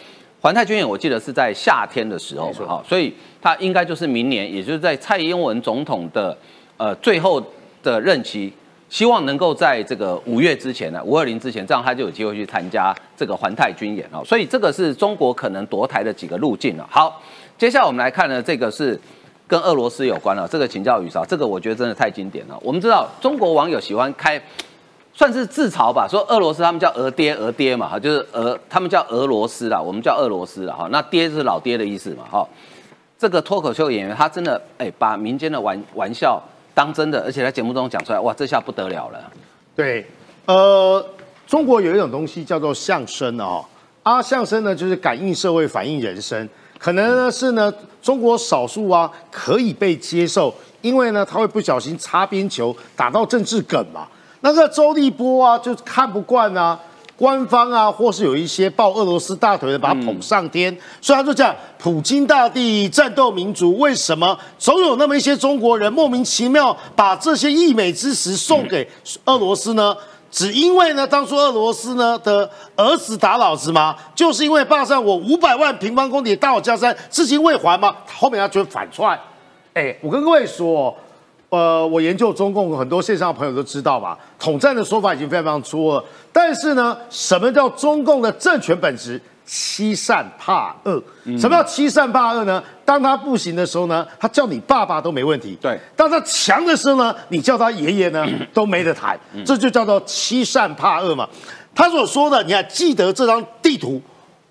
[0.42, 6.36] 环太军演我记得是在夏天的时候嘛，哈，所以它应该就是明年，也就是在蔡英文总统的
[6.78, 7.40] 呃最后
[7.84, 8.52] 的任期，
[8.90, 14.20] 希望能够在这个五月之前呢，五二零之前，这样他就有机会去参加这个环太军演啊。
[14.26, 16.88] 所以这个是中国可能夺台的几个路径了。
[16.90, 17.22] 好，
[17.60, 19.00] 接下来我们来看呢，这个是
[19.48, 22.58] 跟俄罗斯有关了，这个请教宇少，这个我觉得真的太经典了。
[22.64, 24.42] 我们知道中国网友喜欢开。
[25.22, 32.44] 算是自嘲吧，说俄罗斯他们叫俄爹俄爹嘛，哈，就是俄他们叫俄罗斯啦，我们叫俄罗斯啦，哈，那爹是老爹的意思嘛，哈。
[33.20, 36.42] 这个脱口秀演员他真的哎，把民间的玩玩笑
[36.74, 39.32] 当真的，而且在节目中讲出来，哇，这下不得了了。
[39.76, 40.04] 对，
[40.48, 41.06] 呃，
[41.46, 43.64] 中国有一种东西叫做相声哦，
[44.02, 46.50] 啊，相声呢就是感应社会、反映人生，
[46.80, 50.52] 可能呢是呢中国少数啊可以被接受，
[50.82, 54.08] 因为呢他会不小心擦边球打到政治梗嘛。
[54.42, 56.78] 那个周立波啊，就看不惯啊，
[57.16, 68.90] 官方啊，或是有一些抱俄罗斯大腿的，把他捧上天，所以他就讲普京大帝战斗民族，为什么总有那么一些中国人莫名其妙把这些溢美之词送给
[69.26, 69.96] 俄罗斯呢？
[70.32, 73.96] 只因为呢，当初俄罗斯呢的儿子打老子吗？
[74.16, 77.96] 就是因为霸占我五百万平方公里的大好江山，至今未还吗？
[78.12, 79.16] 后面他就反串。
[79.76, 80.98] 哎，我跟各位说。
[81.52, 86.02] 呃，我研究中共很多线上的朋友都知道吧，统战的说法已经非常非常粗了。
[86.32, 89.22] 但是呢，什么叫中共的政权本质？
[89.46, 91.04] 欺善怕恶。
[91.38, 92.64] 什么叫欺善怕恶呢？
[92.86, 95.58] 当他不行的时候呢，他叫你爸爸都没问题。
[95.60, 95.78] 对。
[95.94, 99.20] 当他强的时候呢，你叫他爷爷呢 都没得谈。
[99.46, 101.28] 这就叫做欺善怕恶嘛。
[101.76, 104.02] 他所说的，你还记得这张地图？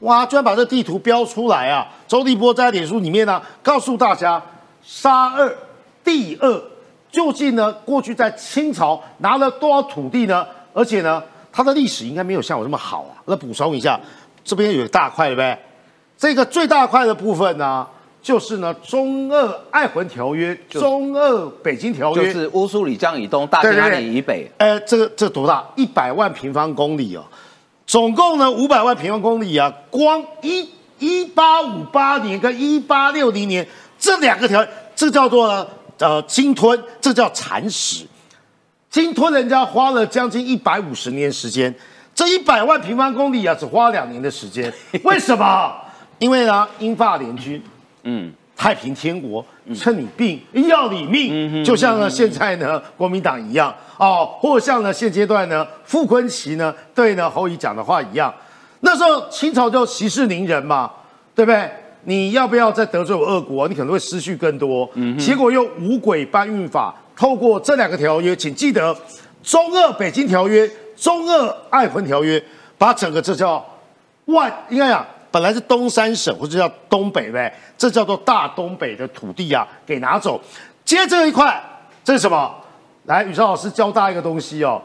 [0.00, 1.88] 哇，居然把这地图标出来啊！
[2.06, 4.42] 周立波在脸书里面呢，告诉大家，
[4.82, 5.56] 杀二，
[6.04, 6.62] 地二。
[7.10, 10.46] 究竟呢过去在清朝拿了多少土地呢？
[10.72, 13.18] 而且呢，它的历史应该没有像我这么好啊。
[13.26, 13.98] 那补充一下，
[14.44, 15.58] 这边有一大块，对不对？
[16.16, 17.86] 这个最大块的部分呢，
[18.22, 24.48] 就是呢中俄爱魂条约、中俄北京条约，就是乌苏里江以东、大兴安岭以北。
[24.58, 25.66] 呃，这个这多大？
[25.76, 27.24] 一百万平方公里哦，
[27.86, 29.72] 总共呢五百万平方公里啊。
[29.90, 33.66] 光一一八五八年跟一八六零年
[33.98, 35.66] 这两个条，这叫做呢
[36.00, 38.06] 呃鲸吞，这叫蚕食。
[38.90, 41.72] 鲸吞人家花了将近一百五十年时间，
[42.12, 44.72] 这一百万平方公里啊，只花两年的时间。
[45.04, 45.72] 为什么？
[46.18, 47.62] 因为呢，英法联军，
[48.02, 49.44] 嗯，太平天国
[49.74, 58.34] 趁你病要你命，就像呢现在呢国民党一样哦，或像呢现阶段呢傅昆萁呢对呢侯乙讲的话一样，
[58.80, 60.90] 那时候清朝就息事宁人嘛，
[61.34, 61.70] 对不对？
[62.04, 63.68] 你要不要再得罪我俄国？
[63.68, 64.88] 你可能会失去更多。
[65.18, 66.94] 结果用五轨搬运法。
[67.16, 68.96] 透过这两个条约，请记得
[69.42, 72.42] 中俄北京条约、中俄爱魂条约，
[72.78, 73.62] 把整个这叫
[74.24, 80.40] 万应该讲本来是东三省或者叫东北呗，这叫做大东北的土地啊，给拿走。
[80.82, 81.62] 接这一块，
[82.02, 82.50] 这是什么？
[83.04, 84.80] 来，宇超老师教大家一个东西哦，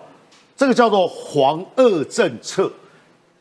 [0.57, 2.70] 这个叫做黄俄政策。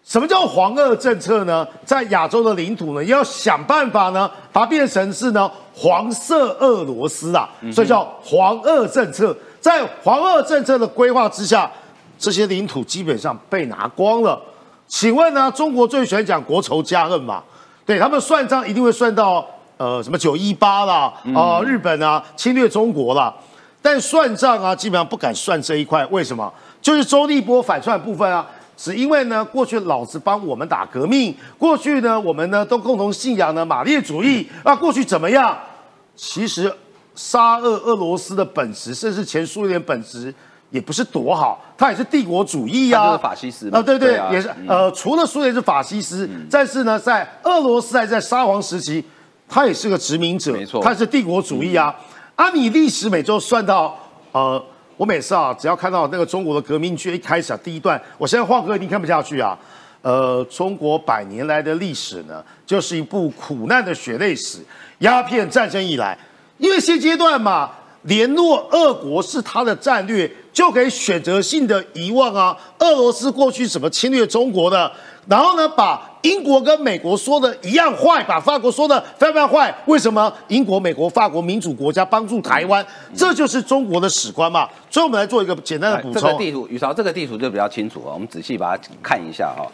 [0.05, 1.67] 什么叫黄俄政策呢？
[1.83, 9.35] 在亚洲的领土呢，要想办法呢，把它变成是呢黄色俄罗斯啊，所以叫黄俄政策。
[9.63, 11.71] 在黄俄政策的规划之下，
[12.19, 14.39] 这些领土基本上被拿光了。
[14.87, 17.43] 请问呢，中国最喜欢讲国仇家恨嘛？
[17.87, 19.45] 对他们算账一定会算到
[19.79, 23.33] 呃什么九一八啦，啊日本啊侵略中国啦，
[23.81, 26.53] 但算账啊基本上不敢算这一块，为什么？
[26.83, 28.47] 就是周立波反串部分啊。
[28.77, 34.75] 是因为呢，过去老子帮我们打革命，过去呢，我们呢都共同信仰呢马列主义那。
[34.75, 35.57] 过去怎么样？
[36.17, 36.73] 其实
[37.15, 40.35] 沙俄俄罗斯的本质，甚至前苏联本质
[40.71, 43.81] 也不是多好，它也是帝国主义呀，就是法西斯啊。
[43.81, 49.05] 对对，也是呃，除了苏联是法西斯，但是呢，在俄罗斯还在沙皇时期，
[49.49, 51.95] 它也是个殖民者，没错，它是帝国主义啊。
[52.35, 53.97] 啊，你历史每周算到
[54.33, 54.61] 呃。
[54.97, 59.59] 我每次啊，只要看到那个中国的革命剧一开始啊，第一段，我现在晃哥一定看不下去啊。
[60.03, 64.59] 呃，中国百年来的历史呢，就是一部苦难的血泪史。
[64.99, 66.17] 鸦片战争以来，
[66.59, 67.71] 因为现阶段嘛，
[68.05, 74.91] 联络俄国是他的战略，就可以选择性的遗忘啊，俄罗斯过去怎么侵略中国的。
[75.27, 79.75] 然后呢，把英国跟美国说的一样坏，把法国说的非常坏。
[79.87, 82.87] 为什么英国、美国、法国民主国家帮助台湾？
[83.17, 84.69] 这就是中国的史观嘛。
[84.91, 86.21] 所以，我们来做一个简单的补充。
[86.21, 88.13] 这个地图，宇潮，这个地图就比较清楚啊。
[88.13, 89.67] 我们仔细把它看一下哈。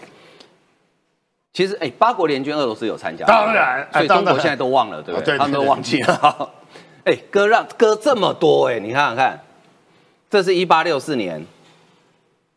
[1.53, 5.37] 其实，哎，八国联军，俄罗斯有参加，当然，所以中国现在都忘了，对不对？
[5.37, 6.49] 他们都忘记了。
[7.05, 9.41] 哎，割让割这么多，哎，你看看看，
[10.29, 11.45] 这是一八六四年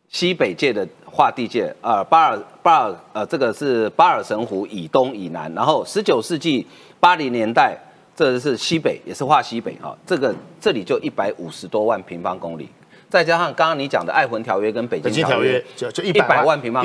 [0.08, 0.86] 西北界的。
[1.16, 6.66] 划地界，呃，巴尔巴尔，呃，这个是巴尔神湖以东以南，然后十九世纪
[6.98, 7.78] 八零年代，
[8.16, 12.68] 这是西北，也是划西北哈，这个这里就一百五十多万平方公里，
[13.08, 16.84] 再加上刚刚你讲的爱魂条约跟北京条约，就就一百万平方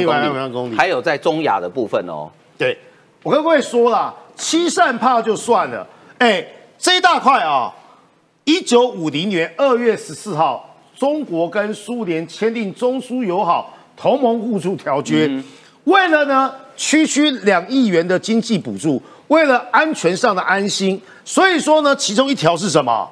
[0.51, 2.29] 公里，还有在中亚的部分哦。
[2.55, 2.77] 对，
[3.23, 5.87] 我跟各位说了，七善怕就算了，
[6.19, 6.45] 哎，
[6.79, 7.73] 这一大块啊，
[8.45, 13.75] 一九五零年二月十四号，中国跟苏联签订中苏友好。
[13.97, 15.29] 同盟互助条约，
[15.83, 23.05] 为了呢区区两亿元的经济补助，为了安全上的安心，所以说呢，其中一条是什么？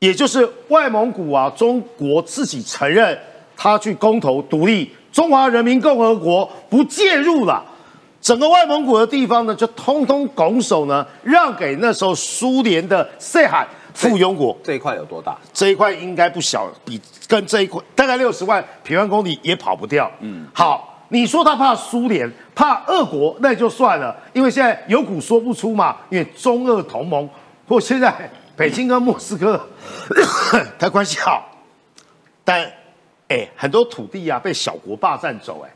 [0.00, 3.18] 也就是外蒙古啊，中国自己承认
[3.56, 7.64] 他去公投独立，中华人民共和国不介入了，
[8.20, 13.66] 整个外蒙古的地方呢，就通通拱手呢让给那时候苏联的塞罕。
[13.92, 15.36] 附庸国这一块有多大？
[15.52, 20.08] 这一块应该不小，比跟这一块大概六十万平方公里也跑不掉。
[20.20, 25.96] 嗯，好，你说他怕苏联，怕俄国，那也就算了，因为现在有苦说不出嘛。
[26.08, 27.28] 因为中俄同盟，
[27.66, 29.60] 或现在北京跟莫斯科，
[30.78, 31.50] 他关系好，
[32.44, 32.64] 但
[33.28, 35.66] 哎，很多土地啊被小国霸占走。
[35.66, 35.70] 哎，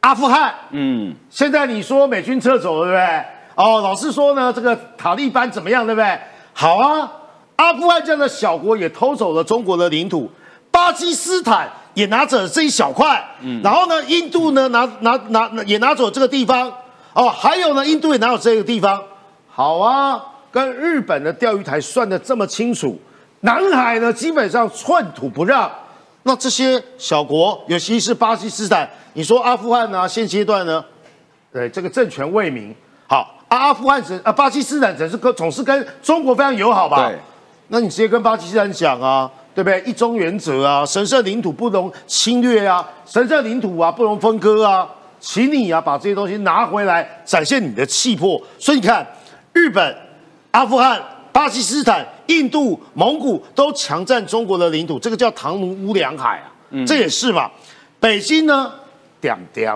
[0.00, 3.24] 阿富汗，嗯，现在你说美军撤走了，对不对？
[3.54, 6.18] 哦，老是说呢，这个塔利班怎么样，对不对？
[6.52, 7.10] 好啊。
[7.56, 10.30] 阿富汗这样的小国也偷走了中国的领土，
[10.70, 16.70] 巴基斯坦也拿着这一小块，嗯，然后呢，印度呢拿拿拿也拿走这个地方，
[17.14, 19.02] 哦，还有呢，印度也拿走这个地方，
[19.48, 20.22] 好啊，
[20.52, 23.00] 跟日本的钓鱼台算的这么清楚，
[23.40, 25.70] 南海呢基本上寸土不让，
[26.26, 30.84] 那这些小国，尤其是巴基斯坦，你说阿富汗呢，现阶段呢，
[31.52, 32.74] 对这个政权未明，
[33.06, 37.08] 好，阿阿富汗是啊，巴基斯坦总是跟总是跟中国非常友好吧？
[37.08, 37.16] 对。
[37.68, 39.80] 那你直接跟巴基斯坦讲啊，对不对？
[39.82, 44.88] 一中原则啊，神圣领土不容侵略啊，神圣领土啊不容分割啊，
[45.20, 48.42] 请你啊把这些东西拿回来，展现你的气魄。
[48.58, 49.06] 所以你看，
[49.52, 49.96] 日本、
[50.50, 51.00] 阿富汗、
[51.36, 56.48] 巴基斯坦、印度、蒙古都强占中国的领土，这个叫唐努乌梁海啊，
[56.86, 57.50] 这也是嘛。
[58.00, 58.72] 北京呢，
[59.20, 59.70] 点点。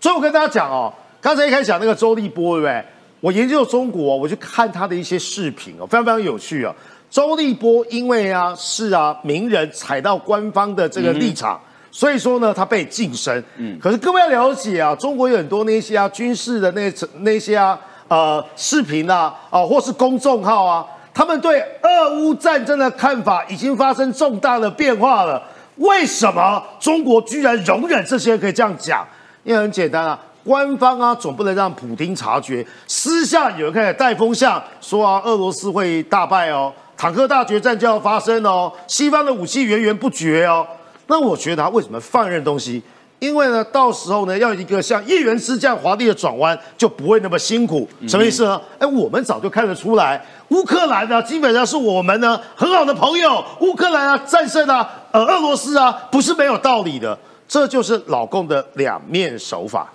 [0.00, 2.84] 所以我跟大家讲哦，刚才一开始讲那个周立波，对不对？
[3.20, 6.74] 我研究中国，我去看他的一些视频哦，非常非常有趣啊。
[7.08, 11.60] 周立波因为啊是啊名人踩到官方的这个立场，
[11.92, 13.40] 所以说呢他被晋升。
[13.56, 20.84] 嗯，可是各位要了解啊，中国有很多那些啊军事的那那些啊呃视频啊啊或是公众号啊，
[21.14, 25.40] 他们对俄乌战争的看法已经发生重大的变化了。
[25.76, 29.06] 为什么中国居然容忍这些可以这样讲？
[29.44, 30.18] 因为很简单啊。
[30.44, 32.66] 官方啊，总不能让普京察觉。
[32.86, 40.66] 私下有人开始带风向，说啊，俄罗斯会大败哦，坦克大决战就要发生哦，西方的武器源源不绝哦。
[41.06, 42.82] 那我觉得他为什么放任东西？
[43.18, 47.88] 因为呢，到时候呢，要一个像叶元之这样华丽的转弯，就不会那么辛苦。
[48.06, 48.60] 什么意思呢？
[48.78, 53.42] 哎，我们早就看得出来，乌克兰呢，基本上是我们呢很好的朋友。
[53.60, 57.18] 乌克兰啊，战胜啊，呃，俄罗斯啊，不是没有道理的。
[57.46, 59.90] 这就是老共的两面手法。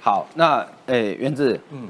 [0.00, 1.88] 好，那哎，原子，嗯，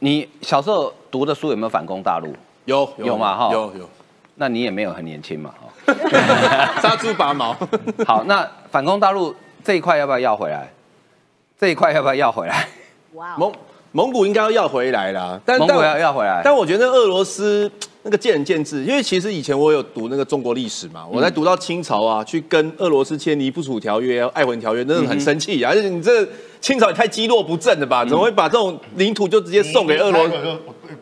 [0.00, 2.34] 你小时候读的书有没有反攻大陆？
[2.64, 3.50] 有有嘛哈？
[3.52, 3.88] 有有。
[4.36, 5.94] 那你也没有很年轻嘛哈？
[6.82, 7.56] 杀猪拔毛。
[8.06, 9.34] 好，那反攻大陆
[9.66, 10.72] 这一块要不要要回来？
[11.58, 12.68] 这一块要不要要回来？
[13.14, 13.52] 哇，蒙
[13.90, 16.40] 蒙古应该要要回来啦，但蒙古要要回来。
[16.44, 17.70] 但我觉得俄罗斯
[18.02, 26.26] 那个见仁见智，因为其实以前我有读那个中国历史嘛，我在读到清朝啊，去跟俄罗斯签《尼布楚条约》《爱魂条约》，真的很生气啊，而且你这。
[26.58, 28.04] 清朝也太积弱不振了吧？
[28.04, 30.34] 怎么会把这种领土就直接送给俄罗斯？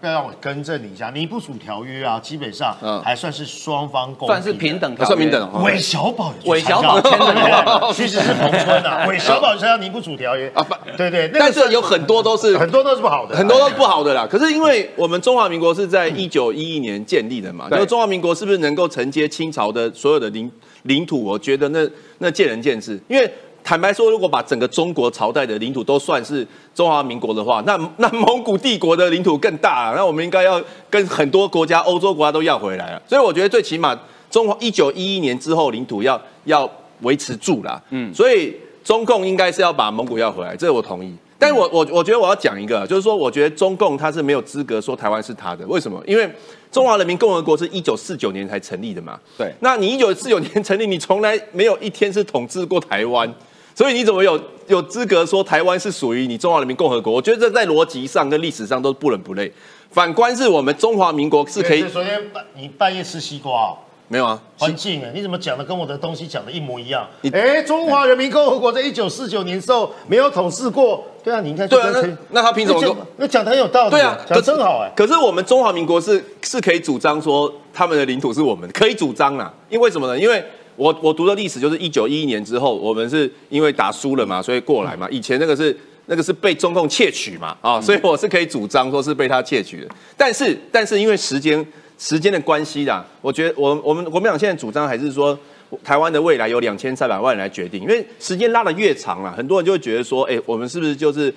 [0.01, 2.75] 不要让我更正你一下，尼布楚条约啊，基本上
[3.05, 5.63] 还算是双方共算是平等，算平等。
[5.63, 9.07] 韦小宝， 韦小宝签的，其实是彭春啊。
[9.09, 10.67] 韦小宝参加尼布楚条约啊，
[10.97, 14.27] 对对，但是有很多都是很多都是不好的，很多都是不好的啦。
[14.31, 20.51] 可是因为我们中华民国是在一九一一年建立的嘛，那中华民国是不是能够承接清朝的所有的领
[20.83, 21.23] 领土？
[21.23, 23.31] 我觉得那那见仁见智，因为。
[23.65, 29.97] 坦白说，如果把整个中国朝代的领土都算是中华民国的话，那 那蒙古帝国的领土更大了。
[29.97, 33.03] 那我们应该要跟很多国家、欧洲国家都要回来了。
[33.09, 33.99] 所以我觉得最起码
[34.31, 37.83] 中华一九一一年之后领土要要维持住了。
[37.89, 38.55] 嗯，所以
[38.85, 41.15] 中共应该是要把蒙古要回来，这个我同意。
[41.39, 45.67] 但是我我我觉得我要讲一个，就是说，我觉得中共他是没有资格说台湾是他的。
[45.67, 46.03] 为什么？
[46.07, 46.31] 因为
[46.71, 49.19] 中华人民共和国是一九四九年才成立的嘛。
[49.39, 53.33] 对，那你一九四九年成立，你从来没有一天是统治过台湾。
[53.75, 57.13] 所以你怎么有有资格说台湾是属于你中华人民共和国？
[57.13, 59.53] 我觉得这在逻辑上跟历史上都不伦不类。
[59.91, 61.83] 反观是我们中华民国是可以。
[61.89, 63.77] 昨天半你半夜吃西瓜？
[64.07, 67.05] 没有啊，环境哎，你怎么讲的跟我的东西讲的一模一样？
[67.33, 71.05] 哎，中华人民共和国在一九四九年时候没有统治过。
[71.25, 72.97] 对啊，你应该对啊，那那他凭什么？
[73.17, 73.91] 那讲的很有道理。
[73.91, 74.93] 对啊，讲真好哎。
[74.95, 80.17] 可是我们中华民国是是可以主张说他们的领土是我们可以主张啊，因为什么呢？
[80.17, 80.45] 因为。
[80.77, 85.09] 我我读的历史就是一九一一年之后，我们是因为打输了嘛，所以过来嘛。
[85.11, 89.89] 以前那个是那个是被中共窃取嘛，啊，所以我是可以主张说是被他窃取的。
[90.17, 91.65] 但是但是因为时间
[91.99, 95.39] 时间的关系啦，我觉得我我们国民党现在主张还是说
[95.83, 101.33] 台湾的未来由两千三百万人来决定，因为时间拉的越长了，很多人就会觉得说，哎，我们是不是就是。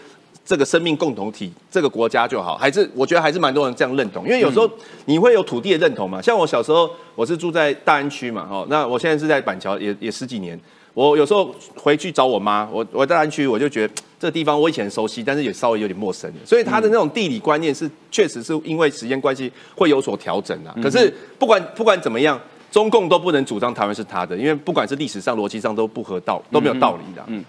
[0.48, 4.70] 这个生命共同体，这个国家就好，还是我觉得还是蛮多人这样认同，因为有时候
[5.04, 6.22] 你会有土地的认同嘛。
[6.22, 10.58] 像我小时候，我是住在大安区嘛，哈，那我现在是在板桥，也也十几年。
[10.93, 16.32] 我有时候回去找我妈，我我在大安区，我就觉得这个地方我以前熟悉，但是也稍微有点陌生。
[16.45, 20.74] 所以他的那种地理观念是确实是因为时间关系会有所调整啊。
[20.82, 22.39] 可是不管不管怎么样，
[22.72, 27.22] 中共都不能主张台湾是他的，因为不管是历史上逻辑上都不合道，都没有道理的。
[27.28, 27.43] 嗯。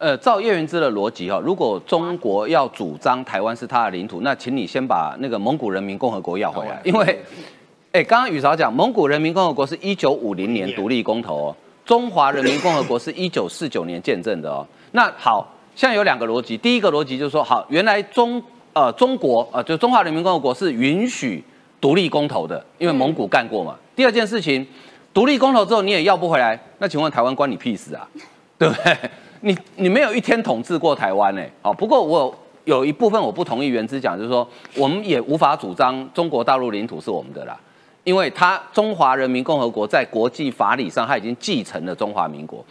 [0.00, 7.22] 呃，照叶元之的逻辑哈，如果中国要主张台湾是他的领土，那请你先把那个蒙古人民共和国要回来，因为，
[7.92, 14.66] 哎，刚刚宇韶讲，蒙古人民共和国是一九五零年独立公投哦，中华人民共和国是一九四九年见证的哦。
[14.92, 15.46] 那好，
[15.76, 18.42] 现在有两个逻辑，第一个逻辑就是说，好，原来中
[18.72, 21.44] 呃中国呃就中华人民共和国是允许
[21.78, 23.76] 独立公投的，因为蒙古干过嘛。
[23.94, 24.66] 第二件事情，
[25.12, 28.08] 独立公投之后你也要不回来，那请问台湾关你屁事啊，
[28.56, 28.96] 对不对？
[29.40, 31.42] 你你没有一天统治过台湾呢？
[31.62, 32.34] 好，不过我
[32.64, 37.58] 有一部分我不同意原之讲，就是说我们也无法主张中国大陆领土是我们的啦，
[38.04, 42.64] 因为它中华人民共和国在国际法理上它已经继承了中华民国，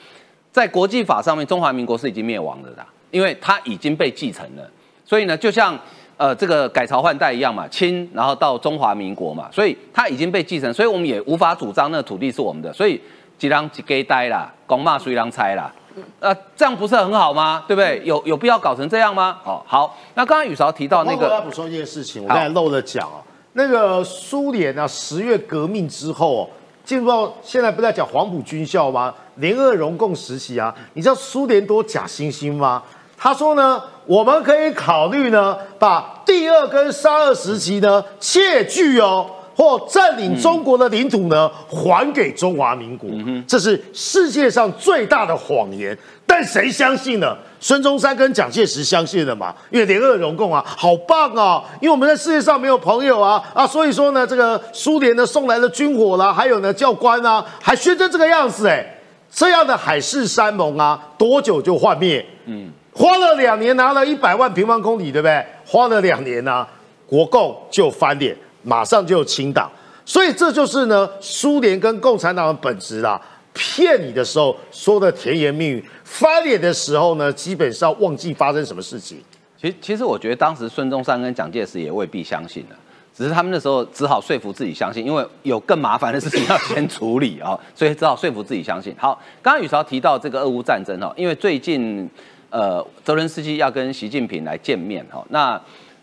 [0.51, 4.69] 在国际法上面中华民国是已经灭亡的啦，因为它已经被继承了，
[5.03, 5.77] 所以呢，就像
[6.17, 13.01] 呃这个改朝换代一样嘛，清然后到中华民国嘛，所以它已经被继承，所以我们也无法主张那个土地是我们的，所以
[13.39, 15.73] 几狼几给呆啦，公骂谁狼猜啦。
[16.19, 17.63] 呃，这样不是很好吗？
[17.67, 18.01] 对不对？
[18.03, 19.37] 有有必要搞成这样吗？
[19.43, 23.21] 哦，好，那刚刚宇韶提到那个我要个，补充一件事情，我刚才漏了讲哦。
[23.53, 26.49] 那个苏联啊，十月革命之后哦，
[26.83, 29.13] 进入到现在不是在讲黄埔军校吗？
[29.35, 32.83] 联俄容共时期啊，你知道苏联多假惺惺吗？
[33.17, 39.29] 他说呢，我们可以考虑呢，把第二跟三二时期呢窃据哦。
[39.59, 43.09] 或占领中国的领土呢，还给中华民国，
[43.45, 45.97] 这是世界上最大的谎言。
[46.25, 47.35] 但谁相信呢？
[47.59, 49.53] 孙中山跟蒋介石相信了嘛？
[49.69, 51.61] 因为联俄容共啊，好棒啊！
[51.81, 58.97] 因为我们在世界上没有朋友啊啊，所以说呢，这个苏联呢送来了军火啦，还有呢教官啊，还宣称这个样子，哎，
[59.29, 62.25] 这样的海誓山盟啊，多久就幻灭？
[62.45, 65.45] 嗯，花了两年拿了一百万平方公里，对不对？
[65.65, 66.67] 花了两年呢、啊，
[67.05, 68.33] 国共就翻脸。
[68.63, 69.71] 马上就清党，
[70.05, 73.21] 所以这就是呢苏联跟共产党的本质啦。
[73.51, 79.17] 骗你的时候说的甜言蜜语，翻脸的时候呢，基本上忘记发生什么事情。
[79.59, 82.75] 其其实我觉得当时孙中山跟蒋介石也未必相信了，
[83.13, 88.95] 只是他们那时候只好说服自己相信，因为有更麻烦的事情要先处理啊、 所以只好说服自己相信。
[88.97, 92.07] 好，刚刚宇潮提到这个俄乌战争哦，因为最近
[92.51, 95.59] 呃泽伦斯基要跟习近平来见面哈、那。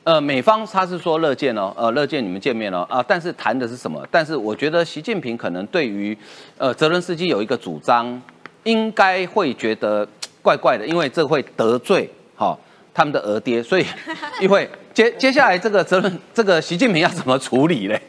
[0.06, 4.00] 呃，美方他是说乐见哦，呃，乐见你们见面哦，啊，但是谈的是什么？
[4.08, 6.16] 但是我觉得习近平可能对于，
[6.58, 8.22] 呃，泽伦斯基有一个主张，
[8.62, 10.06] 应该会觉得
[10.40, 12.58] 怪怪的，因为这会得罪哈、哦、
[12.94, 13.84] 他们的儿爹，所以
[14.40, 18.00] 一会接接下来这个泽伦这个习近平要怎么处理嘞？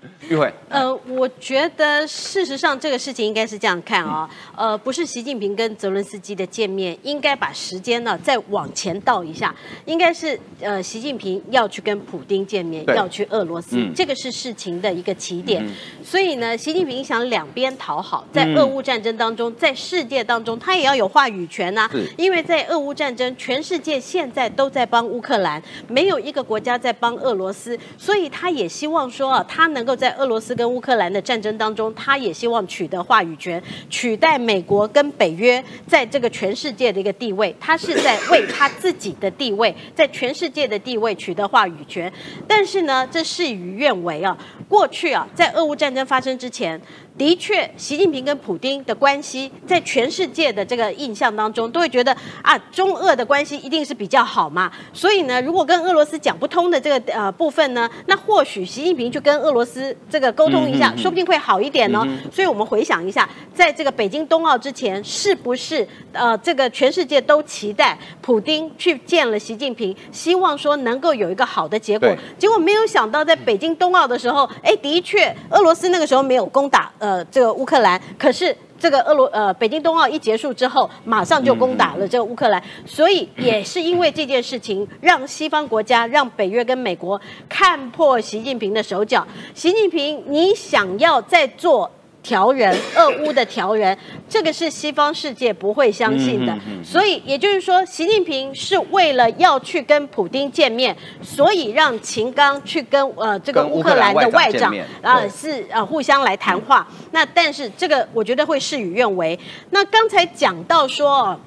[0.28, 15.62] 玉慧，呃，我觉得事实上这个事情应该是这样看啊、哦，呃，不是习近平跟泽伦斯基的见面，应该把时间呢再往前倒一下，应该是呃习近平要去跟普丁见面，要去俄罗斯，嗯、这个是事情的一个起点。
[15.66, 15.70] 嗯、
[16.02, 21.90] 所以呢，习近平想两边讨好，在俄乌战争当中，在世界当中，他也要有话语权呐、啊。
[22.16, 37.54] 因为在俄乌战争，全世界现在都在帮乌克兰，没有一个国家在帮俄罗斯，所以他也希望说啊，他能够在俄罗斯跟乌克兰的战争当中，他也希望取得话语权，取代美国跟北约在这个全世界的一个地位。
[37.60, 42.12] 他是在为他自己的地位，在全世界的地位取得话语权。
[42.46, 44.36] 但是呢，这事与愿违啊。
[44.68, 46.80] 过去啊，在俄乌战争发生之前，
[47.18, 54.72] 的确，习近平跟普京的关系，在全世界的这个印象当中，都会觉得啊，中俄的关系一定是比较好嘛。
[54.92, 62.06] 所以呢，如果跟俄罗斯讲不通的这个呃部分呢，那或许习近平去跟俄罗斯这个沟通一下，说不定会好一点呢。
[62.32, 72.08] 所以我们回想一下，在这个北京冬奥之前，是不是呃这个全世界都期待普京去见了习近平，希望说能够有一个好的结果？
[72.38, 89.26] 结果没有想到，在北京冬奥的时候，哎，的确，俄罗斯那个时候没有攻打呃这个乌克兰，可是这个俄罗呃北京冬奥一结束之后，马上就攻打了这个乌克兰，所以也是因为这件事情，让西方国家、让北约跟美国看破习近平的手脚。
[89.52, 91.90] 习近平，你想要再做？
[92.22, 93.96] 调人， 俄乌的调人，
[94.28, 96.56] 这个是西方世界不会相信的。
[96.84, 106.86] 所以也就是说，习近平是为了要去跟普京见面，所以让秦刚去跟呃这个乌克兰的外长啊是呃互相来谈话。
[107.12, 109.38] 那但是这个我觉得会事与愿违。
[109.70, 111.38] 那刚才讲到说。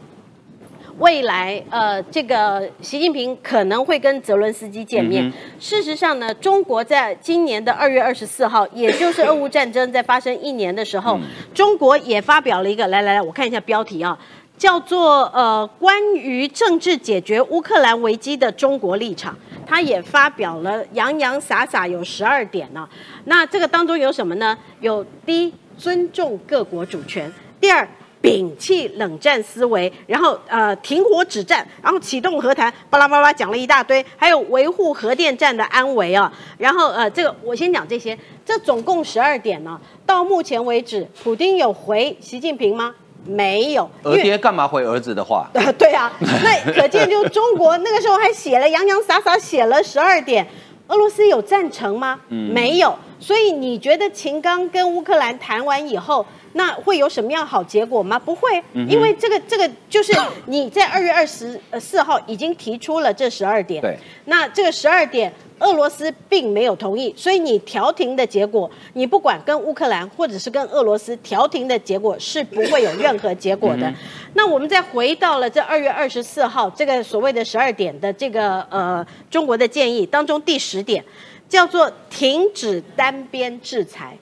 [0.99, 5.27] 未来，呃，这个习近平可能会跟泽伦斯基见面。
[5.27, 11.23] 嗯、事实上呢，中国在今年的二月二十四号，也就是 俄乌战争在发生一年的时候，嗯、
[11.53, 14.17] 中国也发表了一个，来来来，我看一下标题啊，
[14.57, 19.35] 叫做呃关于政治解决乌克兰危机的中国立场。
[19.65, 22.89] 他也发表了洋洋洒洒有十二点呢、啊。
[23.25, 24.55] 那这个当中有什么呢？
[24.81, 27.27] 有第一，尊重各国主权；
[27.59, 27.87] 第二。
[28.23, 39.77] 摒弃冷战思维，然后呃停火止战，然后启动和谈，巴拉巴拉讲了一大堆，还有维护核电站的安危啊，然后呃这个我先讲这些，这总共十二点呢。
[40.05, 42.95] 到目前为止，普丁有回习近平吗？
[43.25, 43.89] 没有。
[44.03, 45.49] 儿爹干嘛回儿子的话？
[45.77, 50.47] 对啊， 那可见就中国那个时候还写了洋洋洒洒写了十二点，
[50.87, 52.21] 俄罗斯有赞成吗？
[52.29, 52.97] 嗯、没有。
[53.19, 56.25] 所以你觉得秦刚跟乌克兰谈完以后？
[56.53, 58.17] 那会有什么样好结果吗？
[58.17, 60.13] 不会，嗯因为这个这个就是
[60.47, 65.31] 你在二月二十四号已经提出了这十二点，对，那这个十二点。
[65.59, 73.93] 俄罗斯并没有同意，所以你调停的结果，你不管跟乌克兰或者是跟俄罗斯调停的结果是不会有任何结果的。
[74.33, 81.01] 那我们再回到了这二月二十四号这个所谓的十二点的这个呃中国的建议当中第十点，
[81.47, 84.17] 叫做停止单边制裁。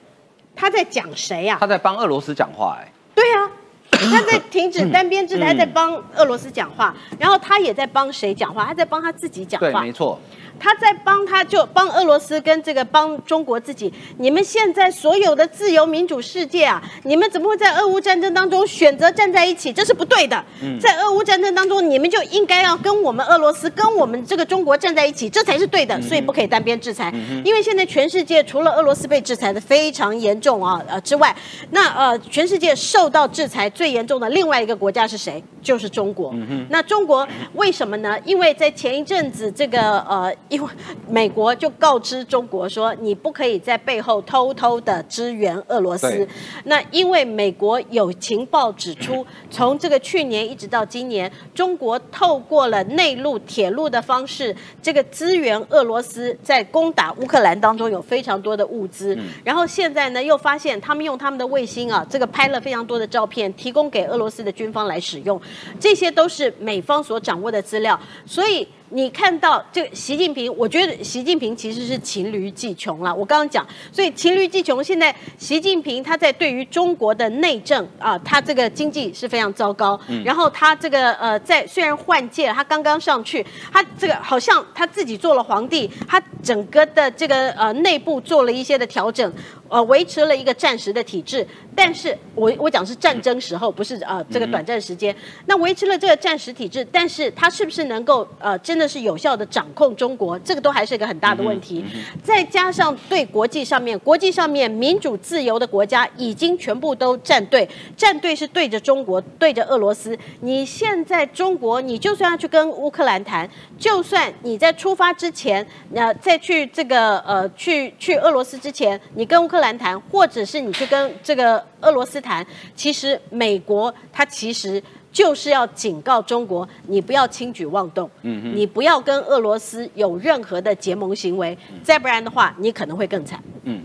[0.54, 3.50] 他在讲谁呀、他在帮俄罗斯讲话，哎，对啊，
[3.90, 8.64] 他在停止单边制裁，他在帮俄罗斯讲话，然后他也在帮谁讲话？
[8.64, 9.92] 他在帮他自己讲话对，话没。
[9.92, 10.20] 错，
[10.58, 19.72] 他在帮他就帮俄罗斯跟这个帮中国自己，你们现在所有的自由民主世界啊，你们怎么会在俄乌战争当中选择站在一起？
[19.72, 20.44] 这是不对的。
[20.80, 26.00] 在俄乌战争当中，你们就应该要跟我们俄罗斯、跟我们这个中国站在一起，这才是对的。
[26.02, 27.12] 所以不可以单边制裁，
[27.44, 31.34] 因为现在全世界除了俄罗斯被制裁的非常严重啊呃之外，
[31.70, 35.42] 那呃全世界受到制裁最严重的另外一个国家是谁？
[35.62, 36.34] 就是中国。
[36.70, 38.18] 那中国为什么呢？
[38.24, 40.68] 因为在前一阵子这个呃，因为
[41.08, 46.28] 美国就告知中国说，你不可以在背后偷偷的支援俄罗斯。
[46.64, 59.18] 那因为美国有情报指出， 从这个去年一直到今年，中国透过了内陆铁路的方式，这个支援俄罗斯在攻打乌克兰当中有非常多的物资。
[59.42, 65.40] 然后现在呢，又发现他们用他们的卫星啊，这个拍了非常多的照片，提供给俄罗斯的军方来使用，
[65.80, 68.68] 这些都是美方所掌握的资料，所以。
[68.92, 73.14] 你看到这个习近平，我觉得习近平其实是黔驴技穷了。
[73.14, 74.84] 我刚刚讲，所以黔驴技穷。
[74.84, 79.98] 现在习近平他在对于中国的内政啊，他这个经济是非常糟糕。
[80.24, 89.32] 然后他这个呃，在虽然换届，他刚刚上去，他这个好像他自己做了皇帝，他整个的这个呃内部做了一些的调整，
[89.68, 91.46] 呃，维持了一个战时的体制。
[91.74, 95.14] 但是我我讲是战争时候，不是呃这个短暂时间。
[95.46, 101.84] 那维持了这个战时体制，但是他是不是能够呃真的是有效的掌控中国，这个都还是一个很大的问题。
[102.22, 110.18] 再加上对国际上面，国际上面民主自由的国家已经全部都站队，站队是对着中国，对着俄罗斯。
[110.40, 124.82] 你现在中国，你就算要去跟乌克兰谈，就算你在出发之前，那、再去这个呃去去俄罗斯之前，你跟乌克兰谈，或者是你去跟这个俄罗斯谈，其实美国它其实。
[125.12, 133.42] 就是要警告中国，你不要轻举妄动，嗯你不要跟俄罗斯有任何的结盟行为，再不然的话，你可能会更惨。
[133.64, 133.84] 嗯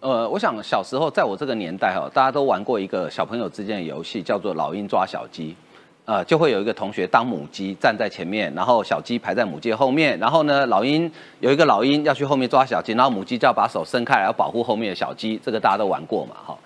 [0.00, 5.56] 呃，我想小时候在我这个年代哈，大家都玩过一个小朋友之间的游戏，叫做老鹰抓小鸡。
[6.04, 11.10] 呃，就会有一个同学当母鸡站在前面，然后小鸡排在母鸡后面，然后呢，老鹰
[11.40, 15.36] 有一个老鹰要去后面抓小鸡，然后母鸡就要把手伸开来，要保护后面的小鸡。
[15.44, 16.56] 这个大家都玩过嘛，哈。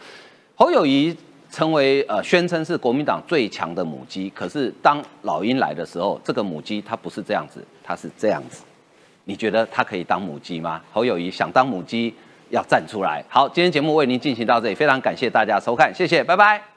[0.54, 1.16] 侯友谊
[1.50, 8.62] 成为呃宣称是国民党最强的母鸡，可是当老鹰来的时候，这个母鸡它不是这样子，它是这样子。
[9.24, 10.80] 你觉得它可以当母鸡吗？
[10.92, 12.14] 侯友谊想当母鸡，
[12.50, 13.24] 要站出来。
[13.28, 16.69] 好，今天节目为您进行到这里，非常感谢大家收看，谢谢，拜拜。